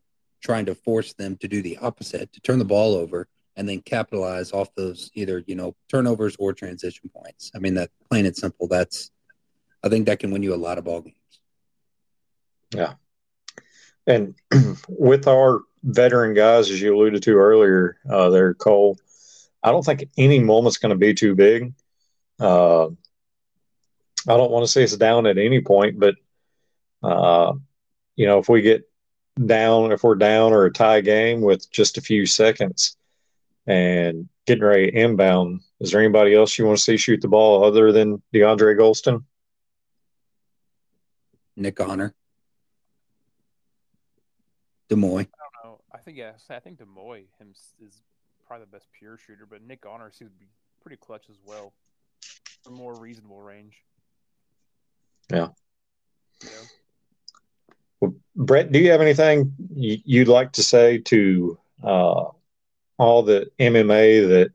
[0.45, 3.81] trying to force them to do the opposite, to turn the ball over and then
[3.81, 7.51] capitalize off those either, you know, turnovers or transition points.
[7.55, 9.09] I mean, that plain and simple, that's,
[9.83, 11.15] I think that can win you a lot of ball games.
[12.75, 12.93] Yeah.
[14.05, 14.35] And
[14.87, 18.99] with our veteran guys, as you alluded to earlier, uh, there, Cole,
[19.63, 21.73] I don't think any moment's going to be too big.
[22.39, 26.15] Uh, I don't want to say it's down at any point, but,
[27.01, 27.53] uh,
[28.15, 28.87] you know, if we get
[29.43, 32.97] down if we're down or a tie game with just a few seconds
[33.67, 35.61] and getting ready to inbound.
[35.79, 39.23] Is there anybody else you want to see shoot the ball other than DeAndre Gholston?
[41.55, 42.13] Nick Honor.
[44.89, 45.21] D'Moi.
[45.21, 45.27] I don't
[45.63, 45.79] know.
[45.91, 46.45] I think yes.
[46.49, 47.53] I think D'Moi him
[47.85, 48.01] is
[48.45, 50.47] probably the best pure shooter, but Nick Honor seems to be
[50.81, 51.73] pretty clutch as well.
[52.63, 53.83] For more reasonable range.
[55.31, 55.49] Yeah.
[56.43, 56.49] yeah.
[58.45, 62.25] Brett, do you have anything you'd like to say to uh,
[62.97, 64.53] all the MMA that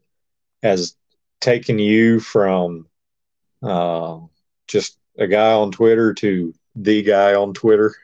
[0.62, 0.94] has
[1.40, 2.86] taken you from
[3.62, 4.18] uh,
[4.68, 7.94] just a guy on Twitter to the guy on Twitter?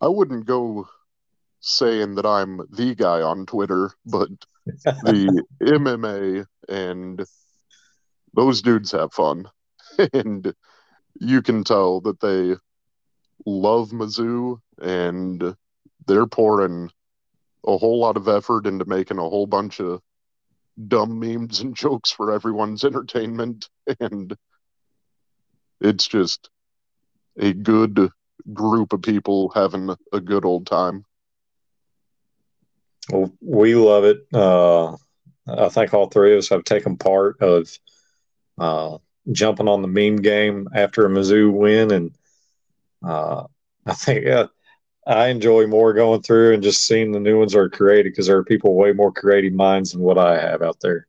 [0.00, 0.88] I wouldn't go
[1.60, 4.28] saying that I'm the guy on Twitter, but
[4.66, 7.24] the MMA and
[8.34, 9.48] those dudes have fun.
[10.12, 10.52] and
[11.20, 12.54] you can tell that they
[13.46, 15.56] love Mizzou and
[16.06, 16.90] they're pouring
[17.66, 20.00] a whole lot of effort into making a whole bunch of
[20.86, 23.68] dumb memes and jokes for everyone's entertainment.
[24.00, 24.36] And
[25.80, 26.50] it's just
[27.38, 28.10] a good
[28.52, 31.04] group of people having a good old time.
[33.10, 34.26] Well, we love it.
[34.32, 34.96] Uh,
[35.46, 37.70] I think all three of us have taken part of
[38.58, 38.98] uh,
[39.32, 42.14] jumping on the meme game after a Mizzou win, and
[43.04, 43.44] uh,
[43.86, 44.48] I think uh,
[45.06, 48.36] I enjoy more going through and just seeing the new ones are created because there
[48.36, 51.06] are people way more creative minds than what I have out there.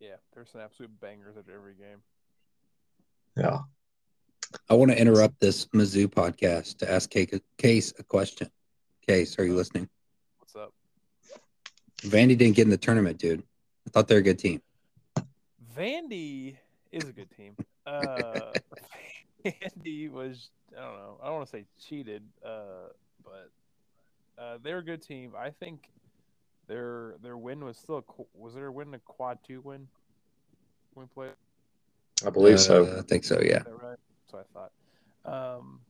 [0.00, 1.98] Yeah, there's some absolute bangers at every game.
[3.36, 3.60] Yeah.
[4.68, 7.10] I want to interrupt this Mizzou podcast to ask
[7.58, 8.50] Case a question.
[9.06, 9.88] Case, are you listening?
[10.38, 10.72] What's up?
[12.02, 13.44] Vandy didn't get in the tournament, dude.
[13.86, 14.60] I thought they're a good team.
[15.76, 16.56] Vandy
[16.90, 17.56] is a good team.
[17.86, 18.52] Uh,
[19.44, 21.18] Vandy was I don't know.
[21.22, 22.88] I don't want to say cheated, uh,
[23.24, 23.50] but
[24.38, 25.32] uh, they're a good team.
[25.38, 25.90] I think
[26.68, 29.88] their their win was still a, was their win a quad two win
[30.94, 31.32] when we played.
[32.24, 32.98] I believe Uh, so.
[32.98, 33.40] I think so.
[33.42, 33.58] Yeah.
[33.58, 33.96] Is right?
[34.32, 34.68] That's what I
[35.24, 35.56] thought.
[35.56, 35.80] Um,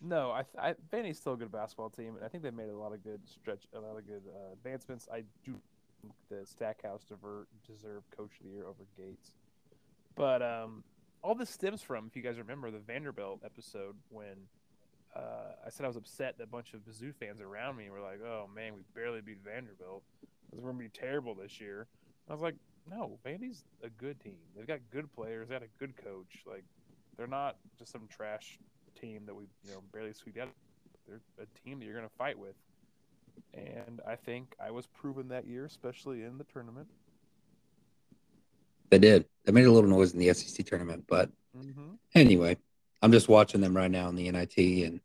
[0.00, 2.76] no, I, I Vandy's still a good basketball team, and I think they made a
[2.76, 5.08] lot of good stretch, a lot of good uh, advancements.
[5.12, 5.54] I do
[6.00, 9.32] think the Stackhouse divert deserve Coach of the Year over Gates,
[10.14, 10.84] but um,
[11.22, 14.48] all this stems from, if you guys remember, the Vanderbilt episode when
[15.16, 18.00] uh, I said I was upset that a bunch of Mizzou fans around me were
[18.00, 20.02] like, "Oh man, we barely beat Vanderbilt.
[20.52, 21.86] We're gonna be terrible this year."
[22.28, 22.56] I was like,
[22.88, 24.38] "No, Vandy's a good team.
[24.56, 25.48] They've got good players.
[25.48, 26.44] They got a good coach.
[26.46, 26.64] Like,
[27.16, 28.58] they're not just some trash
[29.00, 30.48] team that we you know barely squeaked out.
[31.06, 32.54] They're a team that you're gonna fight with."
[33.54, 36.88] And I think I was proven that year, especially in the tournament.
[38.90, 39.26] They did.
[39.44, 41.94] They made a little noise in the SEC tournament, but Mm-hmm.
[42.14, 42.56] anyway,
[43.02, 45.00] I'm just watching them right now in the NIT and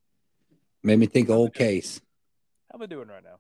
[0.84, 2.00] made me think of old case.
[2.72, 3.38] How they doing right now?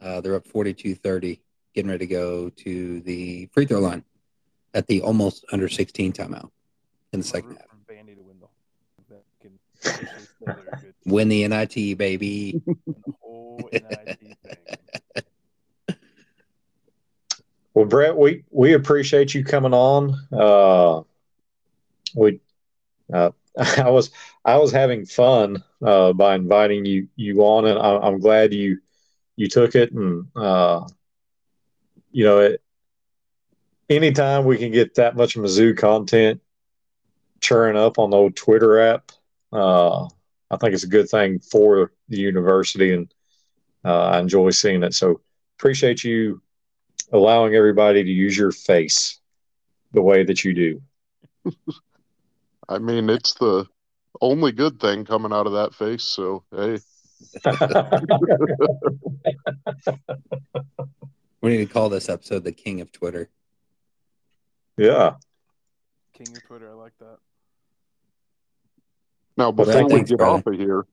[0.00, 1.40] Uh, they're up 42-30,
[1.74, 4.04] getting ready to go to the free throw line
[4.72, 6.50] at the almost under 16 timeout
[7.12, 7.66] in the second half.
[7.88, 8.46] win the
[9.10, 11.12] that can officially say they're a good team.
[11.12, 12.62] Win the NIT, baby.
[12.86, 14.36] The whole NIT thing.
[17.76, 20.14] Well, Brett, we we appreciate you coming on.
[20.32, 21.02] Uh,
[22.14, 22.40] we,
[23.12, 24.12] uh, I was
[24.46, 28.78] I was having fun uh, by inviting you you on, and I, I'm glad you
[29.36, 29.92] you took it.
[29.92, 30.86] And uh,
[32.12, 32.62] you know, it,
[33.90, 36.40] anytime we can get that much Mizzou content
[37.42, 39.12] churning up on the old Twitter app,
[39.52, 40.06] uh,
[40.50, 43.12] I think it's a good thing for the university, and
[43.84, 44.94] uh, I enjoy seeing it.
[44.94, 45.20] So
[45.58, 46.40] appreciate you
[47.12, 49.20] allowing everybody to use your face
[49.92, 50.82] the way that you do.
[52.68, 53.66] I mean, it's the
[54.20, 56.02] only good thing coming out of that face.
[56.02, 56.80] So, hey,
[61.46, 63.28] We need to call this episode the King of Twitter.
[64.76, 65.14] yeah.
[66.12, 67.18] King of Twitter, I like that.
[69.36, 70.86] now Well, before we get off of here,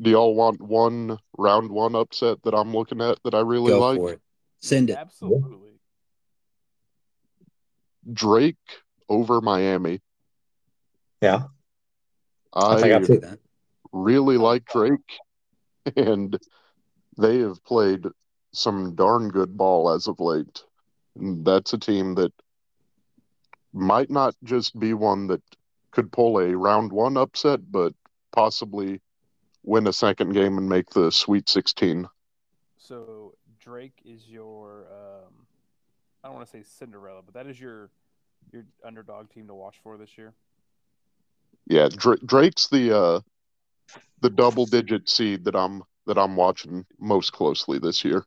[0.00, 3.92] do y'all want one round one upset that I'm looking at that I really Go
[3.92, 4.18] like?
[4.64, 4.78] For it.
[4.78, 4.96] Send it.
[4.96, 5.80] Absolutely.
[8.12, 8.56] Drake
[9.08, 10.00] over Miami.
[11.20, 11.44] Yeah.
[12.52, 13.38] I I, think I I'll that.
[13.92, 15.18] really like Drake,
[15.96, 16.38] and
[17.18, 18.06] they have played
[18.52, 20.62] some darn good ball as of late.
[21.16, 22.32] And that's a team that
[23.72, 25.42] might not just be one that
[25.90, 27.94] could pull a round one upset, but
[28.32, 29.00] possibly
[29.64, 32.08] win a second game and make the Sweet 16.
[32.76, 33.13] So
[33.64, 35.46] Drake is your um,
[36.22, 37.90] I don't want to say Cinderella, but that is your
[38.52, 40.34] your underdog team to watch for this year.
[41.66, 43.20] Yeah, Drake's the uh,
[44.20, 48.24] the double digit seed that I'm that I'm watching most closely this year.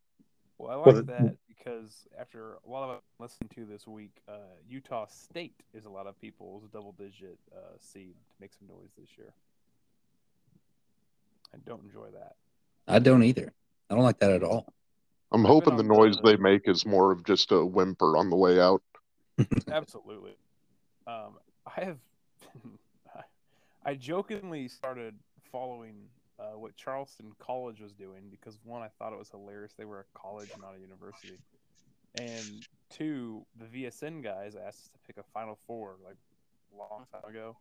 [0.58, 4.22] Well, I like that because after a lot of what I'm listening to this week,
[4.28, 8.68] uh, Utah State is a lot of people's double digit uh, seed to make some
[8.68, 9.34] noise this year.
[11.54, 12.36] I don't enjoy that.
[12.88, 13.54] I don't either.
[13.90, 14.74] I don't like that at all.
[15.32, 18.36] I'm hoping the noise the- they make is more of just a whimper on the
[18.36, 18.82] way out.
[19.72, 20.36] Absolutely.
[21.06, 21.98] Um, I have.
[23.86, 25.16] I jokingly started
[25.50, 25.96] following
[26.40, 29.74] uh, what Charleston College was doing because one, I thought it was hilarious.
[29.78, 31.38] They were a college, not a university.
[32.20, 36.18] And two, the VSN guys asked us to pick a Final Four like
[36.74, 37.56] a long time ago,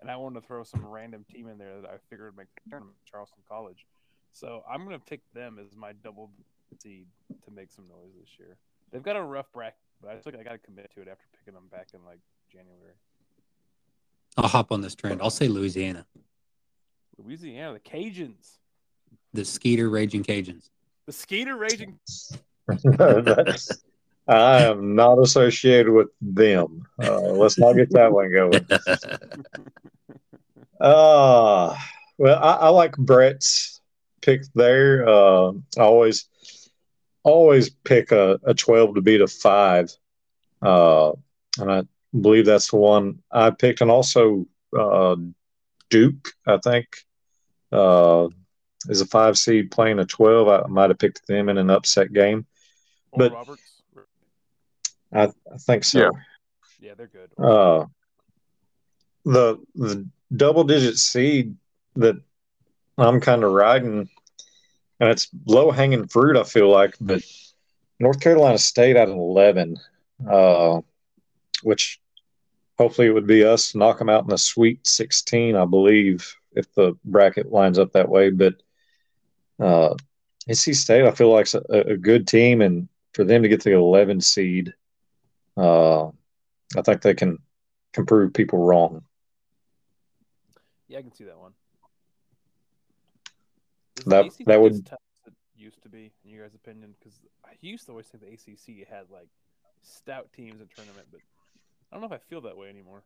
[0.00, 2.48] and I wanted to throw some random team in there that I figured would make
[2.64, 3.86] the tournament, Charleston College.
[4.32, 6.30] So I'm gonna pick them as my double
[6.80, 7.06] seed
[7.44, 8.56] to make some noise this year.
[8.90, 11.24] They've got a rough bracket, but I think I got to commit to it after
[11.38, 12.94] picking them back in like January.
[14.36, 15.20] I'll hop on this trend.
[15.22, 16.06] I'll say Louisiana.
[17.18, 18.58] Louisiana, the Cajuns,
[19.34, 20.70] The Skeeter Raging Cajuns.
[21.06, 21.98] the Skeeter Raging.
[24.28, 26.86] I am not associated with them.
[27.02, 28.66] Uh, let's not get that one going.
[30.80, 31.76] Uh,
[32.18, 33.80] well, I, I like Brett's
[34.20, 35.06] pick there.
[35.08, 36.26] Uh, I always,
[37.24, 39.92] always pick a, a 12 to beat a five.
[40.60, 41.12] Uh,
[41.58, 41.82] and I
[42.18, 43.80] believe that's the one I picked.
[43.80, 44.46] And also,
[44.78, 45.16] uh,
[45.90, 46.86] Duke, I think,
[47.70, 48.28] uh,
[48.88, 50.48] is a five seed playing a 12.
[50.48, 52.46] I might have picked them in an upset game.
[53.12, 53.62] Oral But- Roberts.
[55.14, 55.98] I, I think so.
[56.00, 56.10] Yeah.
[56.80, 57.30] Yeah, they're good.
[57.38, 57.84] uh,
[59.24, 61.54] the the double digit seed
[61.94, 62.16] that
[62.98, 64.08] I'm kind of riding,
[65.02, 66.36] and it's low hanging fruit.
[66.36, 67.22] I feel like, but
[67.98, 69.76] North Carolina State at eleven,
[70.30, 70.80] uh,
[71.64, 72.00] which
[72.78, 76.32] hopefully it would be us to knock them out in the Sweet Sixteen, I believe,
[76.52, 78.30] if the bracket lines up that way.
[78.30, 78.54] But
[79.58, 79.96] uh,
[80.48, 83.64] NC State, I feel like is a, a good team, and for them to get
[83.64, 84.72] the eleven seed.
[85.56, 86.06] Uh,
[86.76, 87.38] I think they can
[87.92, 89.02] can prove people wrong.
[90.86, 91.54] Yeah, I can see that one.
[94.06, 96.94] That- that would- as tough as it used to be, in your guys' opinion?
[96.98, 99.28] Because I used to always think the ACC had like
[99.82, 101.20] stout teams in tournament, but
[101.90, 103.02] I don't know if I feel that way anymore.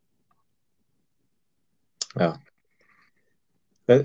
[2.19, 2.37] Uh,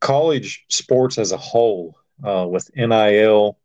[0.00, 3.58] College sports as a whole, uh, with NIL,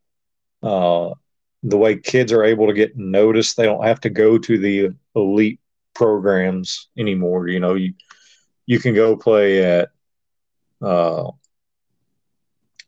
[0.64, 1.14] uh,
[1.62, 4.90] the way kids are able to get noticed, they don't have to go to the
[5.16, 5.60] elite
[5.94, 7.48] programs anymore.
[7.48, 7.94] You know, you
[8.66, 9.92] you can go play at
[10.82, 11.32] uh,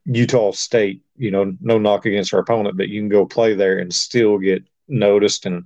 [0.06, 1.02] Utah State.
[1.18, 4.38] You know, no knock against our opponent, but you can go play there and still
[4.38, 5.46] get noticed.
[5.46, 5.65] And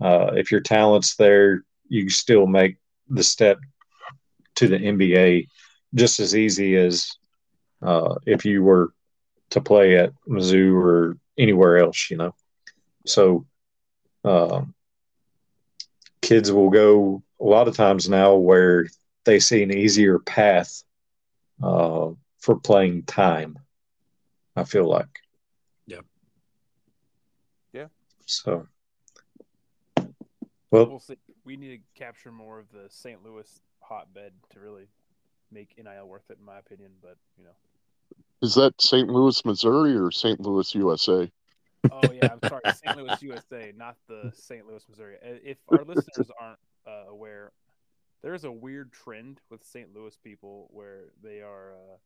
[0.00, 2.76] uh, if your talent's there, you still make
[3.08, 3.58] the step
[4.56, 5.48] to the NBA
[5.94, 7.12] just as easy as
[7.82, 8.92] uh, if you were
[9.50, 12.34] to play at Mizzou or anywhere else, you know.
[13.06, 13.46] So
[14.24, 14.62] uh,
[16.22, 18.86] kids will go a lot of times now where
[19.24, 20.82] they see an easier path
[21.62, 23.58] uh, for playing time.
[24.56, 25.20] I feel like.
[25.86, 26.04] Yep.
[27.72, 27.86] Yeah.
[28.26, 28.66] So.
[30.70, 31.16] Well, We'll see.
[31.44, 33.24] We need to capture more of the St.
[33.24, 34.86] Louis hotbed to really
[35.50, 36.90] make NIL worth it, in my opinion.
[37.02, 37.50] But you know,
[38.42, 39.08] Is that St.
[39.08, 40.40] Louis, Missouri, or St.
[40.40, 41.30] Louis, USA?
[41.90, 42.96] oh yeah, I'm sorry, St.
[42.96, 44.66] Louis, USA, not the St.
[44.66, 45.16] Louis, Missouri.
[45.24, 47.52] Uh, If our listeners aren't uh, aware,
[48.22, 49.94] there is a weird trend with St.
[49.94, 51.96] Louis people where they are uh,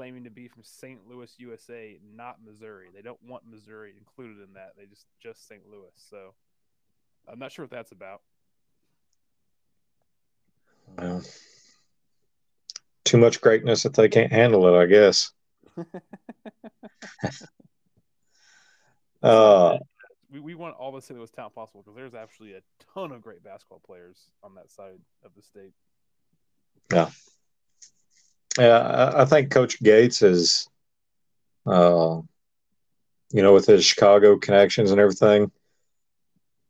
[0.00, 0.98] claiming to be from St.
[1.06, 2.86] Louis, USA, not Missouri.
[2.94, 4.72] They don't want Missouri included in that.
[4.74, 5.60] They just just St.
[5.70, 5.92] Louis.
[5.94, 6.32] So
[7.30, 8.22] I'm not sure what that's about.
[10.96, 11.22] well,
[13.04, 15.32] too much greatness if they can't handle it, I guess.
[19.22, 19.76] Uh,
[20.32, 21.14] we, we want all the St.
[21.18, 22.62] Louis talent possible because there's actually a
[22.94, 25.74] ton of great basketball players on that side of the state.
[26.90, 27.10] Yeah,
[28.58, 30.68] I, I think Coach Gates is,
[31.66, 32.20] uh,
[33.32, 35.50] you know, with his Chicago connections and everything,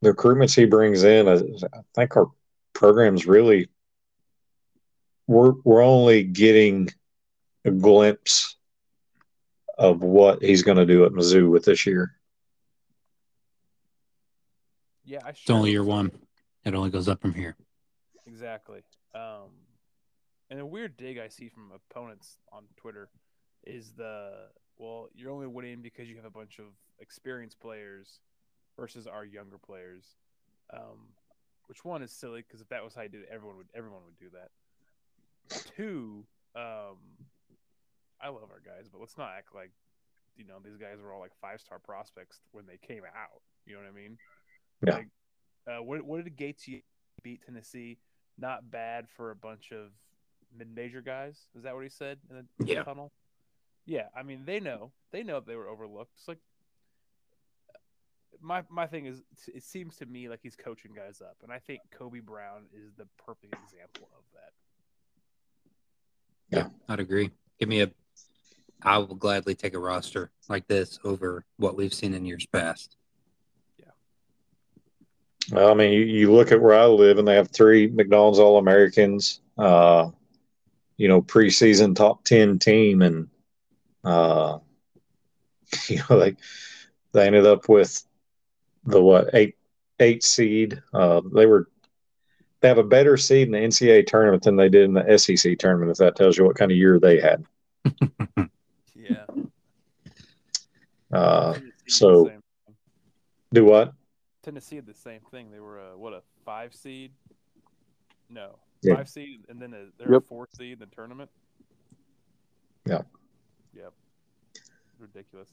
[0.02, 1.34] the recruitments he brings in, I,
[1.76, 2.26] I think our
[2.72, 3.68] program's really,
[5.26, 6.88] we're we're only getting
[7.64, 8.56] a glimpse
[9.78, 12.14] of what he's going to do at Mizzou with this year.
[15.04, 16.10] Yeah, I It's only hope year one.
[16.64, 17.56] It only goes up from here.
[18.26, 18.82] Exactly.
[19.14, 19.50] Um,
[20.50, 23.08] and a weird dig I see from opponents on Twitter
[23.64, 24.32] is the
[24.78, 26.66] well, you're only winning because you have a bunch of
[27.00, 28.20] experienced players
[28.78, 30.16] versus our younger players.
[30.72, 31.08] Um,
[31.66, 34.00] which one is silly because if that was how you did it, everyone would everyone
[34.04, 34.50] would do that.
[35.76, 36.24] Two,
[36.56, 36.96] um,
[38.20, 39.70] I love our guys, but let's not act like
[40.36, 43.42] you know these guys were all like five star prospects when they came out.
[43.66, 44.18] You know what I mean?
[44.84, 44.94] Yeah.
[44.94, 45.08] Like,
[45.68, 46.66] uh, what what did Gates
[47.22, 47.98] beat Tennessee?
[48.38, 49.90] Not bad for a bunch of
[50.56, 51.38] mid-major guys.
[51.56, 52.82] Is that what he said in the, Yeah.
[52.82, 53.12] tunnel?
[53.86, 56.12] Yeah, I mean they know they know they were overlooked.
[56.16, 56.38] It's like
[58.40, 59.22] my my thing is
[59.52, 62.92] it seems to me like he's coaching guys up, and I think Kobe Brown is
[62.96, 64.52] the perfect example of that.
[66.56, 67.30] Yeah, I'd agree.
[67.58, 67.90] Give me a.
[68.82, 72.96] I will gladly take a roster like this over what we've seen in years past.
[73.78, 73.90] Yeah.
[75.52, 78.38] Well, I mean, you, you look at where I live, and they have three McDonald's
[78.38, 79.40] All Americans.
[79.58, 80.10] Uh,
[81.00, 83.28] you know, preseason top ten team, and
[84.04, 84.58] uh,
[85.88, 86.36] you know they
[87.12, 88.04] they ended up with
[88.84, 89.56] the what eight
[89.98, 90.82] eight seed.
[90.92, 91.70] Uh, they were
[92.60, 95.58] they have a better seed in the NCAA tournament than they did in the SEC
[95.58, 95.90] tournament.
[95.90, 97.44] If that tells you what kind of year they had.
[98.94, 99.24] Yeah.
[101.10, 102.30] Uh, Tennessee did the so-
[103.54, 103.94] do what?
[104.42, 105.50] Tennessee had the same thing.
[105.50, 107.12] They were a what a five seed?
[108.28, 108.96] No, Yeah.
[108.96, 111.30] five seed, and then a, they're a four seed in the tournament.
[112.86, 113.02] Yeah.
[113.76, 113.92] Yep.
[114.98, 115.48] Ridiculous.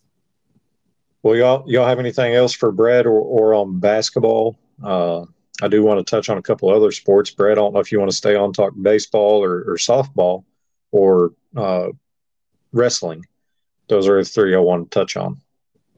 [1.24, 4.58] Well, y'all y'all have anything else for Brett or, or on basketball?
[4.82, 5.26] Uh,
[5.62, 7.32] I do want to touch on a couple other sports.
[7.32, 10.46] Brett, I don't know if you want to stay on talk baseball or, or softball
[10.92, 11.88] or uh,
[12.72, 13.26] wrestling.
[13.90, 15.42] Those are the three I want to touch on.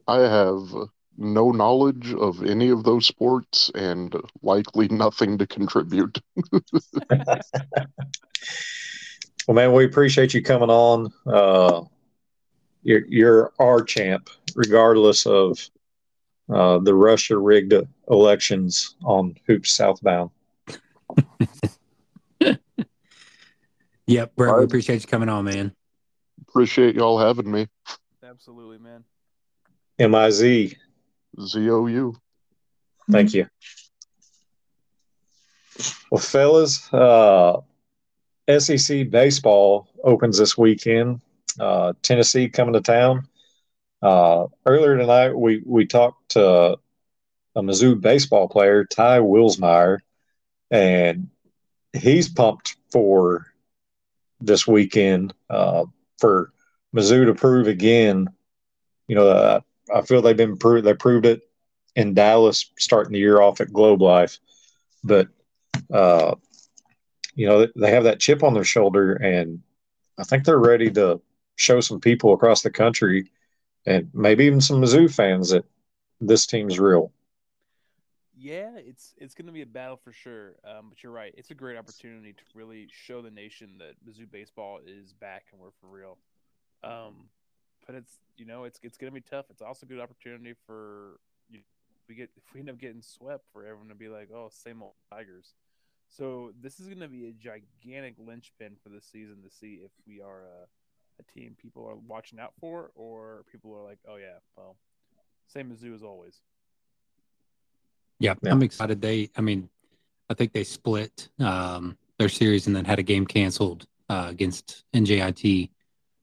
[0.07, 0.73] I have
[1.19, 6.19] no knowledge of any of those sports and likely nothing to contribute.
[9.49, 11.11] Well, man, we appreciate you coming on.
[11.25, 11.81] Uh,
[12.83, 15.57] you're, you're our champ, regardless of
[16.53, 17.73] uh, the Russia rigged
[18.11, 20.29] elections on Hoops Southbound.
[24.05, 25.71] Yep, Brett, we appreciate you coming on, man.
[26.47, 27.67] Appreciate y'all having me.
[28.23, 29.03] Absolutely, man.
[31.37, 32.15] MIZ, ZOU.
[33.11, 33.47] thank you.
[36.11, 37.61] Well, fellas, uh,
[38.57, 41.21] SEC baseball opens this weekend.
[41.59, 43.27] Uh, Tennessee coming to town.
[44.01, 46.77] Uh, earlier tonight, we we talked to
[47.55, 49.99] a Mizzou baseball player, Ty Wilmsmeyer,
[50.71, 51.29] and
[51.93, 53.45] he's pumped for
[54.39, 55.85] this weekend uh,
[56.17, 56.51] for
[56.95, 58.29] Mizzou to prove again.
[59.07, 59.59] You know, uh,
[59.93, 60.85] I feel they've been proved.
[60.85, 61.41] They proved it
[61.95, 64.39] in Dallas, starting the year off at Globe Life,
[65.03, 65.27] but
[65.91, 66.35] uh,
[67.35, 69.61] you know they have that chip on their shoulder, and
[70.17, 71.21] I think they're ready to
[71.55, 73.31] show some people across the country,
[73.85, 75.65] and maybe even some Mizzou fans that
[76.21, 77.11] this team's real.
[78.37, 80.55] Yeah, it's it's going to be a battle for sure.
[80.63, 84.31] Um, but you're right; it's a great opportunity to really show the nation that Mizzou
[84.31, 86.17] baseball is back and we're for real.
[86.83, 87.27] Um,
[87.89, 89.45] but it's you know it's it's going to be tough.
[89.49, 91.19] It's also a good opportunity for
[91.49, 94.29] you, if we get if we end up getting swept for everyone to be like,
[94.31, 95.55] oh, same old Tigers.
[96.07, 99.89] So this is going to be a gigantic linchpin for the season to see if
[100.07, 100.67] we are a,
[101.19, 104.75] a team people are watching out for, or people are like, oh yeah, well,
[105.47, 106.41] same Mizzou as always.
[108.19, 108.51] Yeah, Yeah.
[108.51, 109.01] I'm excited.
[109.01, 109.67] They, I mean,
[110.29, 114.83] I think they split um, their series and then had a game canceled uh, against
[114.93, 115.69] NJIT.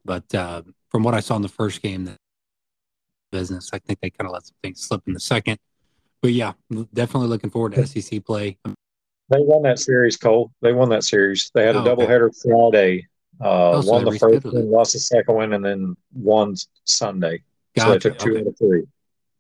[0.06, 2.16] But uh, from what I saw in the first game, the
[3.32, 5.58] business, I think they kind of let some things slip in the second.
[6.22, 6.52] But yeah,
[6.94, 8.56] definitely looking forward to SEC play.
[9.28, 10.52] They won that series, Cole.
[10.62, 11.50] They won that series.
[11.52, 12.06] They had a Oh, okay.
[12.06, 13.08] doubleheader Friday.
[13.38, 16.54] Uh, Oh, so won the first one, lost the second one, and then won
[16.84, 17.42] Sunday.
[17.76, 18.40] So they took two Okay.
[18.40, 18.84] out of three.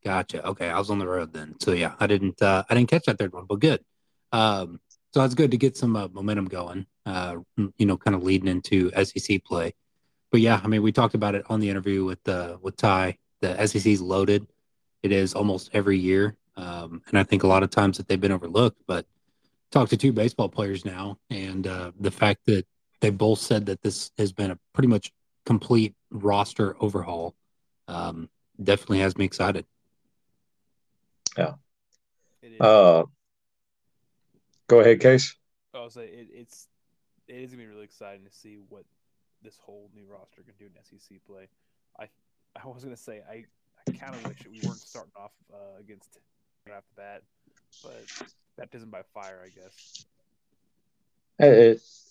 [0.04, 0.46] Gotcha.
[0.46, 3.06] Okay, I was on the road then, so yeah, I didn't uh, I didn't catch
[3.06, 3.82] that third one, but good.
[4.32, 4.80] Um,
[5.14, 6.86] so it's good to get some uh, momentum going.
[7.06, 7.36] Uh,
[7.78, 9.72] you know, kind of leading into SEC play.
[10.30, 13.18] But yeah, I mean, we talked about it on the interview with uh, with Ty.
[13.40, 14.46] The SEC is loaded.
[15.02, 18.20] It is almost every year, um, and I think a lot of times that they've
[18.20, 18.82] been overlooked.
[18.86, 19.06] But
[19.70, 22.66] talked to two baseball players now, and uh, the fact that
[23.00, 25.12] they both said that this has been a pretty much
[25.44, 27.34] complete roster overhaul
[27.88, 28.28] um,
[28.62, 29.64] definitely has me excited.
[31.36, 31.54] Yeah.
[32.60, 33.04] Uh,
[34.66, 35.36] go ahead, Case.
[35.74, 36.68] I'll say it, it's
[37.28, 38.84] it is gonna be really exciting to see what
[39.46, 41.48] this whole new roster can do in SEC play.
[41.98, 42.08] I
[42.60, 43.44] I was gonna say I,
[43.86, 46.18] I kind of wish we weren't starting off uh, against
[46.66, 47.22] right off the bat,
[47.82, 48.04] but
[48.58, 50.06] baptism by fire, I guess.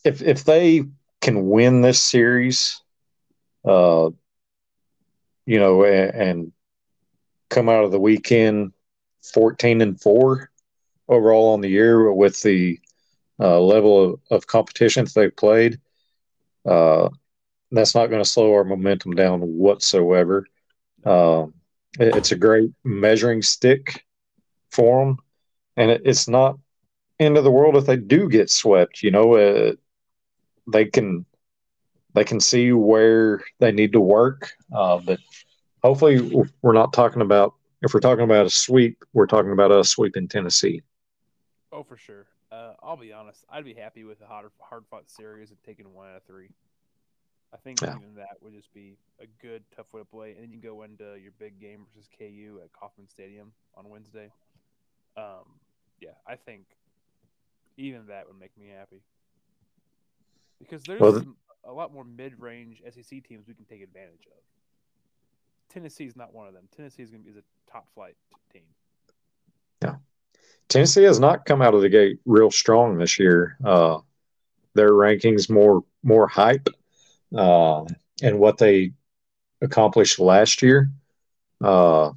[0.05, 0.83] If if they
[1.19, 2.81] can win this series,
[3.65, 4.11] uh,
[5.45, 6.51] you know, and, and
[7.49, 8.71] come out of the weekend
[9.33, 10.49] fourteen and four
[11.09, 12.79] overall on the year with the
[13.39, 15.79] uh, level of, of competition they've played,
[16.65, 17.09] uh,
[17.75, 20.45] that's not going to slow our momentum down whatsoever.
[21.05, 21.53] Um,
[21.99, 24.05] it- it's a great measuring stick
[24.71, 25.17] for them,
[25.77, 26.57] and it, it's not
[27.19, 29.03] end of the world if they do get swept.
[29.03, 29.73] You know, uh,
[30.71, 31.25] they can
[32.13, 34.51] they can see where they need to work.
[34.73, 35.19] Uh, but
[35.83, 36.21] hopefully,
[36.61, 40.17] we're not talking about if we're talking about a sweep, we're talking about a sweep
[40.17, 40.81] in Tennessee.
[41.71, 42.27] Oh, for sure.
[42.51, 43.43] Uh, I'll be honest.
[43.49, 46.49] I'd be happy with a hard hard fought series and taking one out of three.
[47.53, 47.95] I think Yeah.
[47.97, 50.83] even that would just be a good tough way to play, and then you go
[50.83, 54.31] into your big game versus KU at Kauffman Stadium on Wednesday.
[55.15, 55.59] Um,
[55.99, 56.65] yeah, I think
[57.77, 59.01] even that would make me happy
[60.59, 64.43] because there's Well, some- a lot more mid-range SEC teams we can take advantage of.
[65.69, 66.67] Tennessee is not one of them.
[66.71, 68.15] Tennessee is going to be is a top flight
[68.51, 68.67] team.
[69.81, 69.97] Yeah,
[70.67, 73.57] Tennessee has not come out of the gate real strong this year.
[73.63, 74.01] Uh,
[74.73, 76.69] their rankings more more hype,
[77.33, 77.83] uh,
[78.21, 78.91] and what they
[79.61, 80.91] accomplished last year.
[81.63, 82.11] Uh,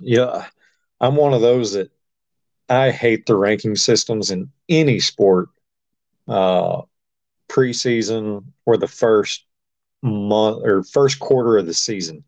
[0.00, 0.46] yeah,
[1.00, 1.90] I'm one of those that
[2.68, 5.48] I hate the ranking systems in any sport.
[6.28, 6.82] Uh,
[7.50, 9.44] preseason or the first
[10.02, 12.24] month or first quarter of the season,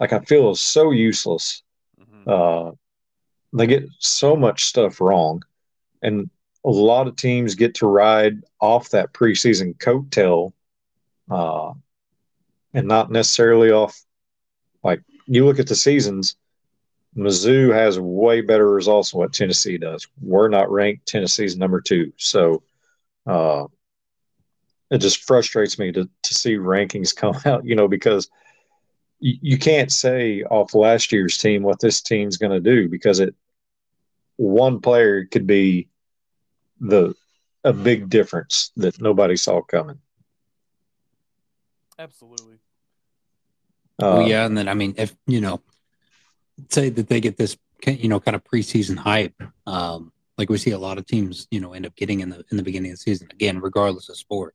[0.00, 1.62] like I feel so useless.
[2.00, 2.26] Mhm.
[2.26, 2.72] Uh,
[3.52, 5.42] they get so much stuff wrong,
[6.02, 6.30] and
[6.64, 10.52] a lot of teams get to ride off that preseason coattail,
[11.30, 11.72] uh,
[12.72, 14.00] and not necessarily off.
[14.82, 16.36] Like you look at the seasons,
[17.16, 20.06] Mizzou has way better results than what Tennessee does.
[20.20, 21.06] We're not ranked.
[21.06, 22.62] Tennessee's number two, so
[23.26, 23.66] uh,
[24.90, 27.64] it just frustrates me to to see rankings come out.
[27.64, 28.28] You know because
[29.20, 33.20] you, you can't say off last year's team what this team's going to do because
[33.20, 33.34] it
[34.36, 35.88] one player could be
[36.80, 37.14] the
[37.62, 39.98] a big difference that nobody saw coming.
[41.98, 42.58] Absolutely.
[44.02, 45.60] Uh, well, yeah, and then I mean, if you know,
[46.68, 50.72] say that they get this, you know, kind of preseason hype, um, like we see
[50.72, 52.98] a lot of teams, you know, end up getting in the in the beginning of
[52.98, 53.28] the season.
[53.30, 54.54] Again, regardless of sport,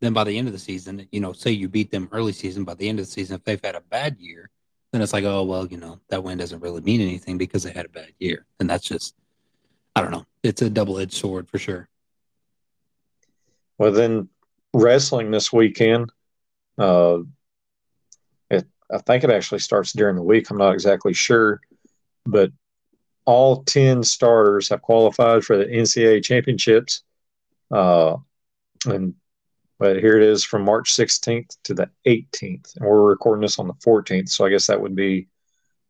[0.00, 2.64] then by the end of the season, you know, say you beat them early season,
[2.64, 4.48] by the end of the season, if they've had a bad year,
[4.92, 7.72] then it's like, oh well, you know, that win doesn't really mean anything because they
[7.72, 9.14] had a bad year, and that's just,
[9.94, 11.88] I don't know, it's a double edged sword for sure.
[13.76, 14.28] Well, then
[14.72, 16.12] wrestling this weekend.
[16.80, 17.18] Uh,
[18.50, 20.50] it I think it actually starts during the week.
[20.50, 21.60] I'm not exactly sure,
[22.24, 22.50] but
[23.26, 27.02] all ten starters have qualified for the NCAA championships.
[27.70, 28.16] Uh,
[28.86, 29.14] and
[29.78, 33.66] but here it is from March 16th to the 18th, and we're recording this on
[33.66, 34.28] the 14th.
[34.28, 35.28] So I guess that would be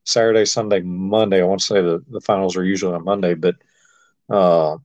[0.05, 1.41] Saturday, Sunday, Monday.
[1.41, 3.57] I want to say the, the finals are usually on Monday, but
[4.29, 4.77] uh,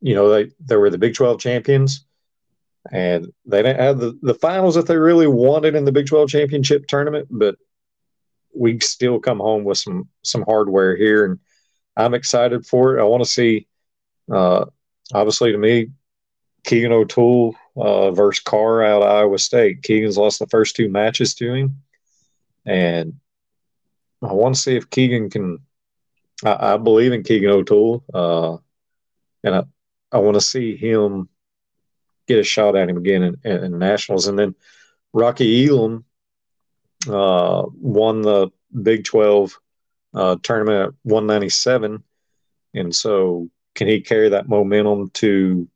[0.00, 2.04] you know they they were the Big 12 champions,
[2.90, 6.28] and they didn't have the, the finals that they really wanted in the Big 12
[6.28, 7.56] championship tournament, but
[8.54, 11.38] we still come home with some some hardware here, and
[11.96, 13.00] I'm excited for it.
[13.00, 13.66] I want to see.
[14.30, 14.66] Uh,
[15.12, 15.90] obviously, to me,
[16.64, 19.82] Keegan O'Toole uh, versus Carr out of Iowa State.
[19.82, 21.82] Keegan's lost the first two matches to him,
[22.66, 23.14] and
[24.22, 25.60] I want to see if Keegan can.
[26.44, 28.56] I, I believe in Keegan O'Toole, uh,
[29.44, 29.62] and I,
[30.12, 31.28] I want to see him
[32.28, 34.28] get a shot at him again in, in, nationals.
[34.28, 34.54] And then
[35.12, 36.04] Rocky Elam
[37.08, 38.50] uh, won the
[38.82, 39.58] Big 12
[40.14, 42.04] uh, tournament at 197.
[42.74, 45.68] And so, can he carry that momentum to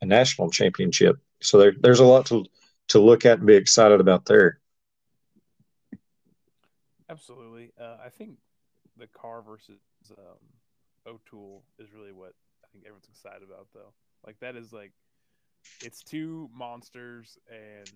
[0.00, 1.18] a national championship?
[1.42, 2.44] So, there, there's a lot to,
[2.88, 4.60] to look at and be excited about there.
[7.10, 7.72] Absolutely.
[7.80, 8.36] Uh, I think
[8.96, 9.80] the Carr versus
[10.12, 10.38] um,
[11.06, 12.34] O'Toole is really what
[12.64, 13.92] I think everyone's excited about, though.
[14.26, 14.92] Like that is like
[15.80, 17.88] it's two monsters, and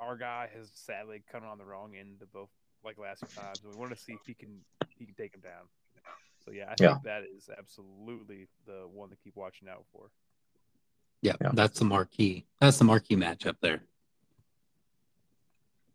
[0.00, 2.50] our guy has sadly come on the wrong end of both
[2.84, 3.60] like last few times.
[3.64, 4.60] And we want to see if he can
[4.96, 5.66] he can take him down.
[6.44, 6.90] So yeah, I Yeah.
[6.92, 10.10] think that is absolutely the one to keep watching out for.
[11.22, 11.50] Yeah, Yeah.
[11.54, 12.46] that's the marquee.
[12.60, 13.82] That's the marquee matchup there.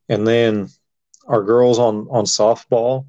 [0.10, 0.70] And then
[1.28, 3.06] our girls on on softball,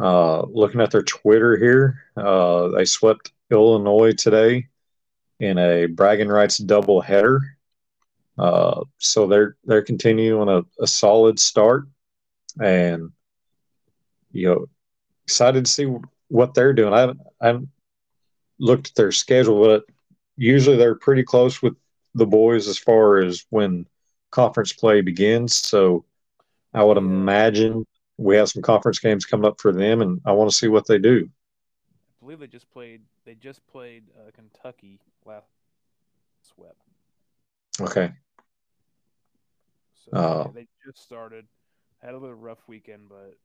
[0.00, 4.68] uh, looking at their Twitter here, uh, they swept Illinois today
[5.40, 7.40] in a bragging rights doubleheader.
[8.36, 11.86] Uh, so they're they're continuing a, a solid start,
[12.60, 13.10] and
[14.32, 14.66] you know,
[15.24, 15.96] excited to see
[16.28, 16.92] what they're doing.
[16.92, 17.68] I haven't I haven't
[18.58, 19.84] looked at their schedule, but
[20.36, 21.76] usually they're pretty close with
[22.14, 23.86] the boys as far as when
[24.30, 25.54] conference play begins.
[25.54, 26.04] So
[26.72, 30.50] I would imagine we have some conference games coming up for them, and I want
[30.50, 31.28] to see what they do.
[31.28, 33.02] I believe they just played.
[33.24, 35.48] They just played uh, Kentucky last
[36.42, 36.80] swept.
[37.80, 38.12] Okay.
[40.04, 40.42] So Oh.
[40.46, 41.46] yeah, they just started.
[42.02, 43.36] Had a little rough weekend, but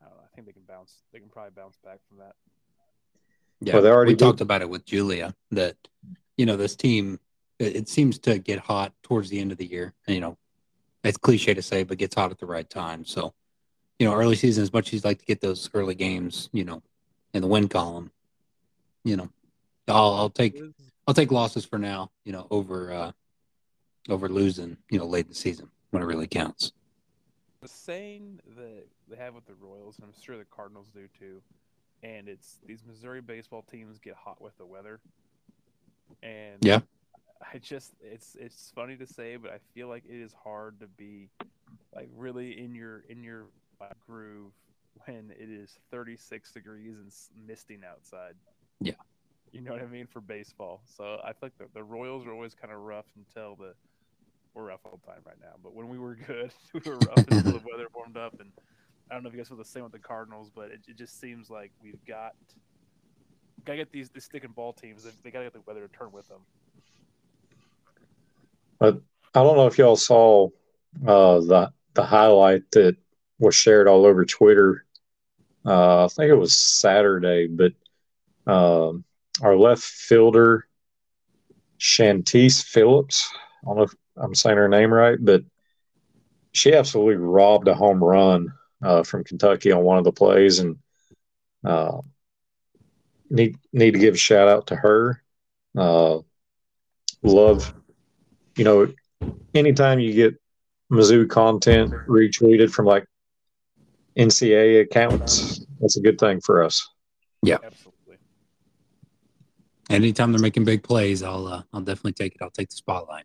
[0.00, 1.02] I, don't know, I think they can bounce.
[1.12, 2.34] They can probably bounce back from that.
[3.62, 5.76] Yeah, Well, they already we did- talked about it with Julia that
[6.36, 7.18] you know this team
[7.58, 9.92] it, it seems to get hot towards the end of the year.
[10.06, 10.38] And, you know,
[11.04, 13.04] it's cliche to say, but gets hot at the right time.
[13.04, 13.34] So,
[13.98, 16.64] you know, early season as much as you'd like to get those early games, you
[16.64, 16.82] know,
[17.34, 18.10] in the win column,
[19.04, 19.28] you know,
[19.88, 20.54] I'll I'll take
[21.06, 23.12] I'll take losses for now, you know, over uh
[24.08, 26.72] over losing, you know, late in the season when it really counts.
[27.60, 31.42] The saying that they have with the Royals, and I'm sure the Cardinals do too,
[32.02, 35.00] and it's these Missouri baseball teams get hot with the weather,
[36.22, 36.80] and Yeah.
[37.52, 40.86] I just it's it's funny to say, but I feel like it is hard to
[40.86, 41.28] be
[41.94, 43.46] like really in your in your
[44.06, 44.52] groove
[45.06, 47.12] when it is 36 degrees and
[47.46, 48.34] misting outside.
[48.80, 48.92] Yeah.
[49.52, 50.80] You know what I mean for baseball.
[50.96, 53.74] So I think the, the Royals are always kind of rough until the
[54.54, 55.54] we're rough all the time right now.
[55.62, 58.38] But when we were good, we were rough until the weather warmed up.
[58.40, 58.50] And
[59.10, 60.96] I don't know if you guys feel the same with the Cardinals, but it, it
[60.96, 62.34] just seems like we've got
[63.64, 65.04] gotta get these the stick and ball teams.
[65.04, 66.40] They, they gotta get the weather to turn with them.
[68.78, 69.00] But
[69.34, 70.48] I don't know if y'all saw
[71.06, 72.96] uh, the the highlight that
[73.38, 74.84] was shared all over Twitter.
[75.64, 77.72] Uh, I think it was Saturday, but
[78.46, 79.04] um,
[79.42, 80.66] our left fielder
[81.78, 83.30] Shantice Phillips.
[83.62, 85.42] I don't know if I'm saying her name right, but
[86.52, 90.76] she absolutely robbed a home run uh, from Kentucky on one of the plays, and
[91.64, 92.00] uh,
[93.30, 95.22] need need to give a shout out to her.
[95.76, 96.18] Uh,
[97.22, 97.72] love
[98.56, 98.92] you know,
[99.54, 100.40] anytime you get
[100.92, 103.06] Mizzou content retweeted from like
[104.18, 106.86] NCAA accounts, that's a good thing for us.
[107.42, 108.16] Yeah, absolutely.
[109.90, 112.42] Anytime they're making big plays, I'll uh, I'll definitely take it.
[112.42, 113.24] I'll take the spotlight.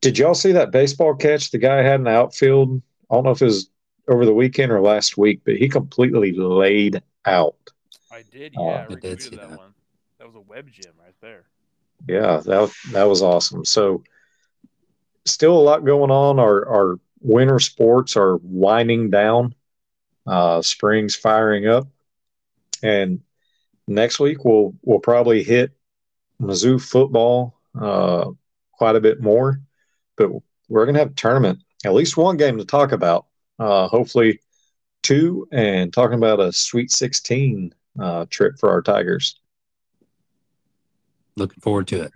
[0.00, 2.82] Did y'all see that baseball catch the guy had in the outfield?
[3.10, 3.70] I don't know if it was
[4.08, 7.54] over the weekend or last week, but he completely laid out.
[8.10, 8.86] I did, Oh, yeah.
[8.88, 9.58] I I did see that, that.
[9.58, 9.74] one.
[10.18, 11.44] That was a web gem right there.
[12.08, 13.64] Yeah, that that was awesome.
[13.64, 14.02] So,
[15.24, 16.38] still a lot going on.
[16.38, 19.54] Our our winter sports are winding down.
[20.26, 21.86] Uh, spring's firing up,
[22.82, 23.20] and
[23.86, 25.72] next week we'll we'll probably hit
[26.40, 28.30] Mizzou football uh,
[28.72, 29.60] quite a bit more.
[30.16, 30.30] But
[30.68, 33.26] we're gonna have a tournament, at least one game to talk about.
[33.58, 34.40] Uh, hopefully,
[35.02, 39.38] two, and talking about a Sweet Sixteen uh, trip for our Tigers.
[41.36, 42.12] Looking forward to it.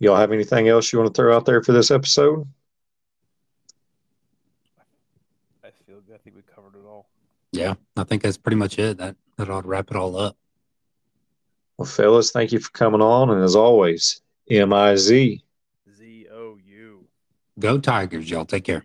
[0.00, 2.46] Y'all have anything else you want to throw out there for this episode?
[5.64, 6.14] I feel good.
[6.14, 7.08] I think we covered it all.
[7.52, 8.98] Yeah, I think that's pretty much it.
[8.98, 10.36] That that ought to wrap it all up.
[11.78, 13.30] Well, fellas, thank you for coming on.
[13.30, 14.20] And as always,
[14.50, 15.42] M I Z.
[15.96, 17.06] Z O U.
[17.58, 18.44] Go Tigers, y'all.
[18.44, 18.84] Take care.